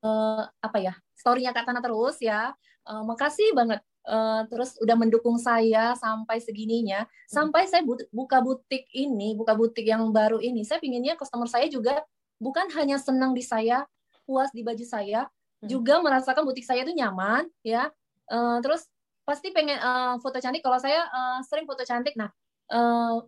uh, 0.07 0.43
apa 0.63 0.79
ya 0.79 0.95
storynya 1.19 1.51
Kak 1.51 1.67
Tana 1.67 1.83
terus 1.83 2.23
ya. 2.23 2.55
Uh, 2.87 3.03
makasih 3.03 3.51
banget 3.51 3.83
uh, 4.07 4.43
terus 4.49 4.79
udah 4.81 4.97
mendukung 4.97 5.37
saya 5.37 5.93
sampai 5.99 6.39
segininya, 6.39 7.05
hmm. 7.05 7.29
sampai 7.29 7.67
saya 7.67 7.83
buka 8.15 8.39
butik 8.41 8.87
ini, 8.95 9.35
buka 9.35 9.53
butik 9.53 9.85
yang 9.85 10.09
baru 10.15 10.39
ini, 10.41 10.63
saya 10.63 10.79
pinginnya 10.79 11.19
customer 11.19 11.51
saya 11.51 11.67
juga 11.67 12.01
bukan 12.39 12.71
hanya 12.79 12.97
senang 12.97 13.35
di 13.35 13.43
saya, 13.43 13.85
puas 14.25 14.49
di 14.55 14.63
baju 14.63 14.83
saya, 14.87 15.27
hmm. 15.63 15.69
juga 15.69 15.99
merasakan 16.01 16.47
butik 16.47 16.65
saya 16.65 16.87
itu 16.87 16.95
nyaman, 16.95 17.51
ya. 17.67 17.91
Uh, 18.27 18.59
terus 18.63 18.87
pasti 19.27 19.51
pengen 19.51 19.79
uh, 19.79 20.19
foto 20.23 20.39
cantik. 20.39 20.63
Kalau 20.63 20.79
saya 20.79 21.07
uh, 21.11 21.39
sering 21.47 21.67
foto 21.67 21.83
cantik, 21.83 22.15
nah 22.15 22.31
uh, 22.71 23.23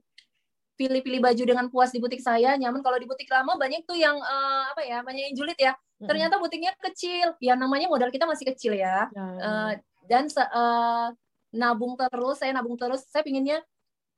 pilih-pilih 0.78 1.18
baju 1.18 1.42
dengan 1.42 1.66
puas 1.66 1.90
di 1.90 1.98
butik 1.98 2.22
saya 2.22 2.54
nyaman 2.54 2.86
kalau 2.86 3.02
di 3.02 3.06
butik 3.10 3.26
lama 3.26 3.58
banyak 3.58 3.82
tuh 3.82 3.98
yang 3.98 4.14
uh, 4.14 4.70
apa 4.70 4.86
ya 4.86 5.02
banyak 5.02 5.26
yang 5.26 5.34
julid 5.34 5.58
ya 5.58 5.74
ternyata 5.98 6.38
butiknya 6.38 6.70
kecil 6.78 7.34
ya 7.42 7.58
namanya 7.58 7.90
modal 7.90 8.14
kita 8.14 8.22
masih 8.22 8.46
kecil 8.54 8.78
ya 8.78 9.10
uh, 9.10 9.74
dan 10.08 10.26
uh, 10.32 11.12
nabung 11.52 11.94
terus 11.94 12.40
saya 12.40 12.56
nabung 12.56 12.80
terus 12.80 13.04
saya 13.12 13.20
pinginnya 13.20 13.60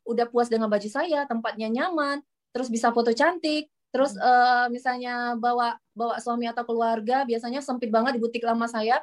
udah 0.07 0.31
puas 0.31 0.47
dengan 0.47 0.71
baju 0.71 0.87
saya 0.87 1.27
tempatnya 1.27 1.67
nyaman 1.67 2.23
terus 2.55 2.71
bisa 2.71 2.95
foto 2.95 3.11
cantik 3.11 3.67
terus 3.91 4.15
uh, 4.23 4.71
misalnya 4.71 5.35
bawa 5.35 5.75
bawa 5.99 6.23
suami 6.23 6.47
atau 6.47 6.63
keluarga 6.63 7.27
biasanya 7.27 7.59
sempit 7.59 7.91
banget 7.91 8.17
di 8.17 8.21
butik 8.23 8.47
lama 8.47 8.71
saya 8.71 9.03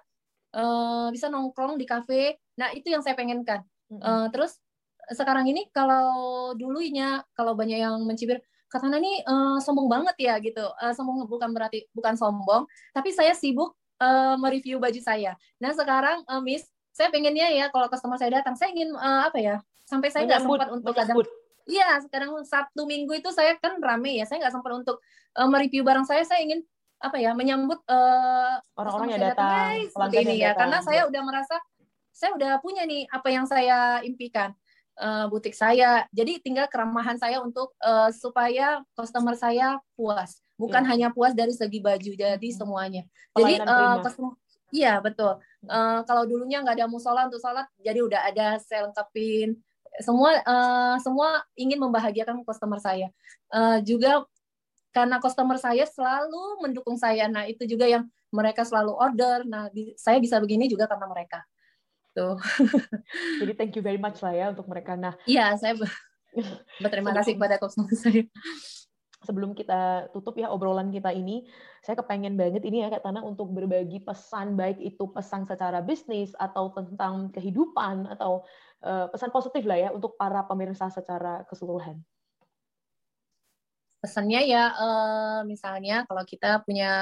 uh, 0.56 1.08
bisa 1.12 1.28
nongkrong 1.28 1.76
di 1.76 1.86
kafe. 1.88 2.40
Nah 2.56 2.72
itu 2.72 2.90
yang 2.94 3.04
saya 3.04 3.18
pengenkan. 3.18 3.66
Uh, 3.88 4.28
terus 4.32 4.60
sekarang 5.12 5.48
ini 5.48 5.72
kalau 5.72 6.52
dulunya 6.56 7.24
kalau 7.32 7.56
banyak 7.56 7.80
yang 7.80 8.04
mencibir 8.04 8.44
katanya 8.68 9.00
ini 9.00 9.24
uh, 9.24 9.60
sombong 9.64 9.88
banget 9.88 10.16
ya 10.20 10.34
gitu. 10.40 10.64
Uh, 10.80 10.94
sombong 10.96 11.28
bukan 11.28 11.52
berarti 11.52 11.88
bukan 11.96 12.16
sombong 12.20 12.68
tapi 12.92 13.16
saya 13.16 13.32
sibuk 13.36 13.76
uh, 14.00 14.36
mereview 14.40 14.80
baju 14.80 15.00
saya. 15.00 15.36
Nah 15.60 15.72
sekarang 15.76 16.24
uh, 16.28 16.44
Miss 16.44 16.68
saya 16.98 17.14
pengennya 17.14 17.54
ya 17.54 17.70
kalau 17.70 17.86
customer 17.94 18.18
saya 18.18 18.42
datang 18.42 18.58
saya 18.58 18.74
ingin 18.74 18.90
uh, 18.98 19.30
apa 19.30 19.38
ya 19.38 19.56
sampai 19.86 20.10
saya 20.10 20.26
nggak 20.26 20.42
sempat 20.42 20.70
untuk 20.74 20.98
kadang 20.98 21.22
Iya, 21.68 22.00
sekarang 22.00 22.32
Sabtu 22.48 22.88
Minggu 22.88 23.20
itu 23.20 23.28
saya 23.36 23.60
kan 23.60 23.76
rame 23.84 24.16
ya. 24.16 24.24
Saya 24.24 24.40
nggak 24.40 24.56
sempat 24.56 24.72
untuk 24.72 25.04
uh, 25.36 25.48
mereview 25.52 25.84
barang 25.84 26.08
saya. 26.08 26.24
Saya 26.24 26.40
ingin 26.40 26.64
apa 26.98 27.20
ya 27.20 27.36
menyambut 27.36 27.84
orang-orang 28.74 29.08
uh, 29.12 29.14
yang 29.14 29.24
datang, 29.36 29.52
datang 29.52 29.92
seperti 29.92 30.16
ini 30.24 30.36
ya. 30.48 30.56
Karena 30.56 30.80
saya 30.80 31.12
udah 31.12 31.22
merasa 31.28 31.60
saya 32.16 32.34
udah 32.40 32.64
punya 32.64 32.88
nih 32.88 33.06
apa 33.12 33.28
yang 33.30 33.44
saya 33.44 34.00
impikan 34.00 34.56
uh, 34.96 35.28
butik 35.28 35.54
saya. 35.54 36.08
Jadi 36.16 36.40
tinggal 36.40 36.72
keramahan 36.72 37.20
saya 37.20 37.44
untuk 37.44 37.76
uh, 37.84 38.10
supaya 38.16 38.82
customer 38.96 39.36
saya 39.36 39.78
puas. 40.00 40.40
Bukan 40.56 40.82
ya. 40.82 40.90
hanya 40.90 41.08
puas 41.14 41.38
dari 41.38 41.54
segi 41.54 41.84
baju, 41.84 42.12
jadi 42.18 42.40
hmm. 42.50 42.58
semuanya. 42.58 43.04
Pelayanan 43.36 43.68
jadi 43.68 43.76
uh, 43.76 43.98
customer 44.02 44.34
Iya 44.74 45.00
betul. 45.00 45.40
Uh, 45.64 46.04
kalau 46.04 46.24
dulunya 46.28 46.60
nggak 46.60 46.78
ada 46.80 46.88
musola 46.92 47.28
untuk 47.28 47.40
sholat, 47.40 47.68
jadi 47.80 48.00
udah 48.04 48.22
ada 48.28 48.48
saya 48.60 48.88
lengkapin. 48.88 49.56
Semua 50.04 50.38
uh, 50.44 50.96
semua 51.02 51.42
ingin 51.58 51.80
membahagiakan 51.80 52.44
customer 52.44 52.78
saya. 52.78 53.08
Uh, 53.50 53.80
juga 53.82 54.28
karena 54.92 55.22
customer 55.24 55.56
saya 55.62 55.88
selalu 55.88 56.68
mendukung 56.68 57.00
saya. 57.00 57.26
Nah 57.32 57.48
itu 57.48 57.64
juga 57.64 57.88
yang 57.88 58.04
mereka 58.30 58.68
selalu 58.68 58.92
order. 58.96 59.48
Nah 59.48 59.72
saya 59.96 60.20
bisa 60.20 60.38
begini 60.44 60.68
juga 60.68 60.86
karena 60.86 61.08
mereka 61.08 61.48
gitu. 62.18 62.28
Jadi 63.46 63.52
thank 63.54 63.74
you 63.78 63.86
very 63.86 64.02
much 64.02 64.18
lah 64.26 64.34
ya 64.34 64.46
untuk 64.50 64.66
mereka. 64.66 64.98
Nah, 64.98 65.14
iya, 65.30 65.54
saya 65.54 65.78
berterima 66.82 67.14
kasih 67.14 67.38
kepada 67.38 67.62
customer 67.62 67.94
saya. 67.94 68.26
Sebelum 69.26 69.58
kita 69.58 70.14
tutup 70.14 70.38
ya 70.38 70.54
obrolan 70.54 70.94
kita 70.94 71.10
ini, 71.10 71.48
saya 71.82 71.98
kepengen 71.98 72.38
banget 72.38 72.62
ini 72.64 72.86
ya 72.86 72.94
Kak 72.94 73.02
Tanah 73.02 73.26
untuk 73.26 73.50
berbagi 73.50 74.02
pesan 74.06 74.54
baik 74.54 74.78
itu 74.78 75.10
pesan 75.10 75.50
secara 75.50 75.82
bisnis 75.82 76.38
atau 76.38 76.70
tentang 76.70 77.34
kehidupan 77.34 78.14
atau 78.14 78.46
uh, 78.86 79.10
pesan 79.10 79.34
positif 79.34 79.66
lah 79.66 79.78
ya 79.78 79.90
untuk 79.90 80.14
para 80.16 80.46
pemirsa 80.46 80.94
secara 80.94 81.42
keseluruhan 81.50 81.98
pesannya 83.98 84.46
ya 84.46 84.78
uh, 84.78 85.42
misalnya 85.50 86.06
kalau 86.06 86.22
kita 86.22 86.62
punya 86.62 86.94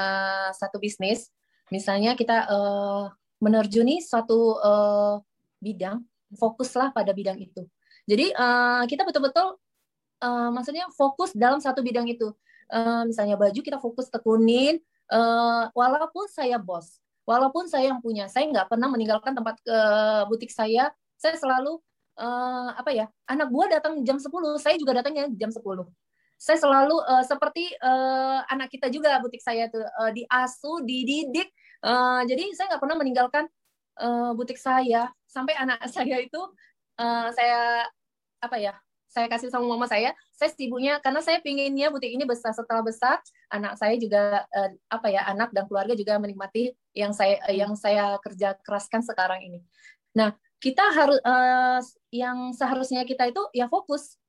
satu 0.56 0.80
bisnis 0.80 1.28
misalnya 1.68 2.16
kita 2.16 2.48
uh, 2.48 3.12
menerjuni 3.40 4.00
suatu 4.00 4.56
uh, 4.60 5.20
bidang, 5.60 6.00
fokuslah 6.36 6.92
pada 6.92 7.12
bidang 7.12 7.36
itu. 7.40 7.66
Jadi 8.06 8.30
uh, 8.32 8.86
kita 8.86 9.02
betul-betul 9.02 9.58
uh, 10.22 10.50
maksudnya 10.52 10.88
fokus 10.94 11.34
dalam 11.36 11.58
satu 11.58 11.80
bidang 11.80 12.06
itu. 12.06 12.32
Uh, 12.66 13.06
misalnya 13.06 13.38
baju 13.38 13.60
kita 13.62 13.78
fokus 13.78 14.10
tekunin, 14.10 14.82
uh, 15.12 15.70
walaupun 15.70 16.26
saya 16.26 16.58
bos, 16.58 16.98
walaupun 17.22 17.70
saya 17.70 17.94
yang 17.94 18.02
punya, 18.02 18.26
saya 18.26 18.50
nggak 18.50 18.66
pernah 18.66 18.90
meninggalkan 18.90 19.32
tempat 19.36 19.56
ke 19.62 19.78
butik 20.26 20.50
saya. 20.50 20.90
Saya 21.16 21.38
selalu 21.38 21.78
uh, 22.18 22.70
apa 22.74 22.90
ya, 22.92 23.06
anak 23.30 23.48
buah 23.48 23.78
datang 23.80 24.02
jam 24.02 24.18
10, 24.18 24.28
saya 24.58 24.74
juga 24.76 25.02
datangnya 25.02 25.30
jam 25.34 25.50
10 25.50 25.62
saya 26.36 26.60
selalu 26.60 27.00
uh, 27.00 27.24
seperti 27.24 27.64
uh, 27.80 28.44
anak 28.52 28.68
kita 28.68 28.92
juga 28.92 29.16
butik 29.24 29.40
saya 29.40 29.72
tuh 29.72 29.80
uh, 29.80 30.12
diasuh, 30.12 30.84
dididik 30.84 31.48
Uh, 31.84 32.24
jadi 32.24 32.44
saya 32.56 32.66
nggak 32.72 32.82
pernah 32.82 32.98
meninggalkan 32.98 33.44
uh, 34.00 34.32
butik 34.32 34.56
saya 34.56 35.12
sampai 35.28 35.54
anak 35.54 35.78
saya 35.94 36.18
itu 36.18 36.40
uh, 36.96 37.28
saya 37.30 37.84
apa 38.40 38.56
ya 38.56 38.74
saya 39.16 39.32
kasih 39.32 39.48
sama 39.48 39.64
mama 39.64 39.88
saya 39.88 40.12
saya 40.36 40.52
sibuknya 40.52 41.00
karena 41.00 41.24
saya 41.24 41.40
pinginnya 41.40 41.88
butik 41.88 42.12
ini 42.12 42.28
besar 42.28 42.52
setelah 42.52 42.84
besar 42.84 43.16
anak 43.48 43.80
saya 43.80 43.96
juga 43.96 44.44
uh, 44.52 44.70
apa 44.92 45.08
ya 45.08 45.24
anak 45.24 45.56
dan 45.56 45.64
keluarga 45.64 45.96
juga 45.96 46.20
menikmati 46.20 46.76
yang 46.92 47.16
saya 47.16 47.40
uh, 47.48 47.56
yang 47.56 47.72
saya 47.72 48.20
kerja 48.20 48.52
keraskan 48.60 49.00
sekarang 49.00 49.40
ini. 49.40 49.64
Nah 50.12 50.36
kita 50.60 50.84
harus 50.92 51.16
uh, 51.24 51.80
yang 52.12 52.52
seharusnya 52.52 53.08
kita 53.08 53.32
itu 53.32 53.40
ya 53.56 53.72
fokus. 53.72 54.20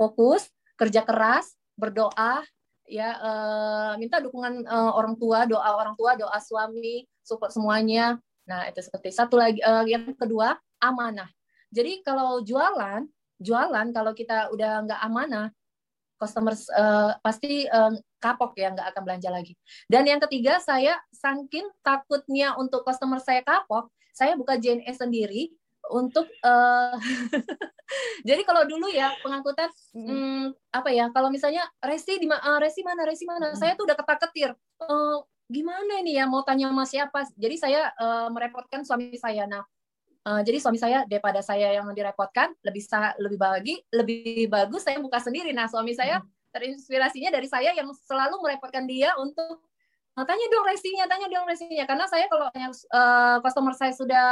Fokus 0.00 0.48
kerja 0.80 1.04
keras 1.04 1.52
berdoa 1.76 2.40
ya 2.88 3.12
uh, 3.20 3.92
minta 4.00 4.24
dukungan 4.24 4.64
uh, 4.64 4.96
orang 4.96 5.20
tua 5.20 5.44
doa 5.44 5.68
orang 5.76 5.92
tua 6.00 6.16
doa 6.16 6.38
suami 6.40 7.04
support 7.20 7.52
semuanya. 7.52 8.16
Nah 8.48 8.72
itu 8.72 8.80
seperti 8.80 9.12
satu 9.12 9.36
lagi 9.36 9.60
uh, 9.60 9.84
yang 9.84 10.16
kedua 10.16 10.56
amanah. 10.80 11.28
Jadi 11.68 12.00
kalau 12.00 12.40
jualan 12.40 13.04
jualan 13.38 13.86
kalau 13.94 14.12
kita 14.12 14.50
udah 14.50 14.84
nggak 14.86 15.00
amanah 15.02 15.48
customer 16.18 16.54
uh, 16.74 17.14
pasti 17.22 17.62
uh, 17.70 17.94
kapok 18.18 18.58
ya 18.58 18.74
nggak 18.74 18.90
akan 18.90 19.02
belanja 19.06 19.30
lagi. 19.30 19.54
Dan 19.86 20.02
yang 20.10 20.18
ketiga 20.18 20.58
saya 20.58 20.98
saking 21.14 21.70
takutnya 21.80 22.58
untuk 22.58 22.82
customer 22.82 23.22
saya 23.22 23.40
kapok 23.46 23.86
saya 24.10 24.34
buka 24.34 24.58
JNE 24.58 24.90
sendiri 24.98 25.54
untuk 25.94 26.26
uh, 26.42 26.98
jadi 28.28 28.42
kalau 28.42 28.66
dulu 28.66 28.90
ya 28.90 29.14
pengangkutan 29.22 29.70
hmm, 29.94 30.52
apa 30.74 30.90
ya 30.90 31.06
kalau 31.14 31.30
misalnya 31.30 31.62
resi 31.78 32.18
di 32.18 32.26
uh, 32.26 32.58
resi 32.58 32.82
mana 32.82 33.06
resi 33.06 33.22
mana 33.22 33.54
hmm. 33.54 33.58
saya 33.62 33.78
tuh 33.78 33.86
udah 33.86 33.96
ketar-ketir 33.96 34.52
uh, 34.82 35.22
gimana 35.48 36.04
ini 36.04 36.20
ya 36.20 36.28
mau 36.28 36.44
tanya 36.44 36.68
sama 36.68 36.84
siapa? 36.84 37.24
Jadi 37.34 37.56
saya 37.56 37.88
uh, 37.96 38.28
merepotkan 38.28 38.84
suami 38.84 39.16
saya. 39.16 39.48
Nah 39.48 39.64
uh, 40.28 40.40
jadi 40.44 40.58
suami 40.60 40.76
saya 40.76 41.08
daripada 41.08 41.40
saya 41.40 41.72
yang 41.72 41.88
direpotkan 41.96 42.52
lebih 42.60 42.84
sa 42.84 43.16
lebih 43.16 43.40
bagi 43.40 43.74
lebih 43.88 44.52
bagus 44.52 44.84
saya 44.84 45.00
buka 45.00 45.16
sendiri. 45.16 45.56
Nah 45.56 45.64
suami 45.64 45.96
saya 45.96 46.20
terinspirasinya 46.52 47.32
dari 47.32 47.48
saya 47.48 47.72
yang 47.72 47.88
selalu 48.04 48.44
merepotkan 48.44 48.84
dia 48.84 49.16
untuk 49.16 49.64
tanya 50.18 50.46
dong 50.50 50.66
resinya, 50.66 51.04
tanya 51.06 51.26
dong 51.30 51.46
resinya. 51.48 51.84
Karena 51.88 52.04
saya 52.10 52.26
kalau 52.28 52.50
uh, 52.52 53.36
customer 53.40 53.72
saya 53.72 53.92
sudah 53.96 54.28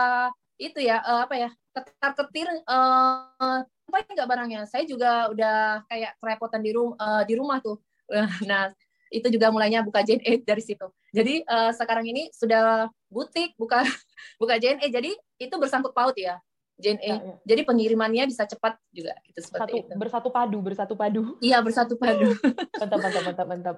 itu 0.56 0.80
ya 0.80 1.04
uh, 1.04 1.28
apa 1.28 1.34
ya 1.36 1.50
ketar 1.72 2.12
ketir 2.16 2.48
uh, 2.68 3.60
apa 3.64 3.96
enggak 4.12 4.28
barangnya. 4.28 4.60
Saya 4.68 4.84
juga 4.84 5.30
udah 5.32 5.86
kayak 5.88 6.18
kerepotan 6.20 6.60
di 6.60 6.74
rumah 6.74 6.96
uh, 7.00 7.22
di 7.24 7.34
rumah 7.38 7.58
tuh. 7.64 7.80
Nah 8.46 8.70
itu 9.10 9.26
juga 9.30 9.50
mulainya 9.54 9.82
buka 9.86 10.02
JNE 10.02 10.42
dari 10.42 10.62
situ. 10.62 10.86
Jadi 11.14 11.46
uh, 11.46 11.70
sekarang 11.74 12.06
ini 12.06 12.28
sudah 12.34 12.90
butik 13.10 13.54
buka 13.54 13.82
buka 14.40 14.58
JNE 14.58 14.86
jadi 14.90 15.10
itu 15.38 15.54
bersangkut 15.56 15.94
paut 15.94 16.14
ya 16.16 16.40
JNE 16.76 17.00
ya, 17.00 17.16
ya. 17.16 17.34
jadi 17.48 17.60
pengirimannya 17.64 18.28
bisa 18.28 18.44
cepat 18.44 18.76
juga. 18.92 19.16
Itu 19.24 19.40
seperti 19.40 19.72
Satu, 19.72 19.76
itu. 19.80 19.94
bersatu 19.96 20.28
padu 20.28 20.58
bersatu 20.60 20.94
padu. 20.94 21.22
Iya 21.40 21.64
bersatu 21.64 21.96
padu. 21.96 22.36
Mantap 22.80 22.98
mantap 23.00 23.22
mantap 23.24 23.46
mantap. 23.48 23.76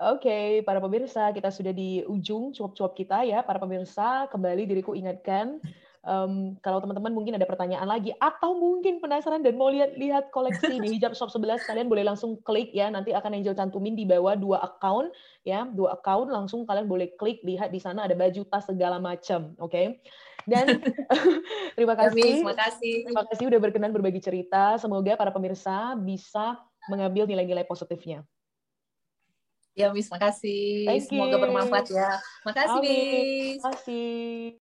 Oke, 0.00 0.24
okay, 0.24 0.46
para 0.64 0.80
pemirsa, 0.80 1.28
kita 1.28 1.52
sudah 1.52 1.76
di 1.76 2.00
ujung 2.08 2.56
cuap-cuap 2.56 2.96
kita 2.96 3.20
ya. 3.20 3.44
Para 3.44 3.60
pemirsa, 3.60 4.32
kembali 4.32 4.64
diriku 4.64 4.96
ingatkan 4.96 5.60
um, 6.04 6.56
kalau 6.64 6.80
teman-teman 6.80 7.12
mungkin 7.12 7.36
ada 7.36 7.44
pertanyaan 7.44 7.88
lagi 7.88 8.12
atau 8.16 8.56
mungkin 8.56 9.00
penasaran 9.00 9.44
dan 9.44 9.56
mau 9.56 9.68
lihat-lihat 9.68 10.32
koleksi 10.32 10.80
di 10.80 10.96
hijab 10.96 11.12
shop 11.12 11.32
11 11.32 11.64
kalian 11.68 11.88
boleh 11.88 12.04
langsung 12.06 12.40
klik 12.44 12.72
ya 12.72 12.88
nanti 12.88 13.12
akan 13.12 13.40
Angel 13.40 13.56
cantumin 13.56 13.96
di 13.96 14.08
bawah 14.08 14.36
dua 14.36 14.64
account 14.64 15.12
ya 15.44 15.68
dua 15.68 15.96
account 16.00 16.32
langsung 16.32 16.64
kalian 16.64 16.88
boleh 16.88 17.12
klik 17.20 17.44
lihat 17.44 17.72
di 17.72 17.80
sana 17.80 18.08
ada 18.08 18.16
baju 18.16 18.42
tas 18.48 18.64
segala 18.68 18.96
macam 18.96 19.52
oke 19.60 19.72
okay? 19.72 19.86
dan 20.48 20.80
terima 21.76 21.94
kasih 21.96 22.40
terima 22.40 22.56
kasih 22.56 22.94
terima 23.04 23.24
kasih 23.28 23.44
udah 23.52 23.60
berkenan 23.60 23.92
berbagi 23.92 24.20
cerita 24.24 24.80
semoga 24.80 25.16
para 25.16 25.32
pemirsa 25.32 25.96
bisa 26.00 26.56
mengambil 26.88 27.28
nilai-nilai 27.28 27.68
positifnya 27.68 28.24
Ya, 29.78 29.94
Miss, 29.94 30.10
makasih. 30.10 30.90
Semoga 31.06 31.38
bermanfaat 31.38 31.88
ya. 31.94 32.18
Makasih, 32.42 32.78
Miss. 32.82 33.62
Makasih. 33.62 34.58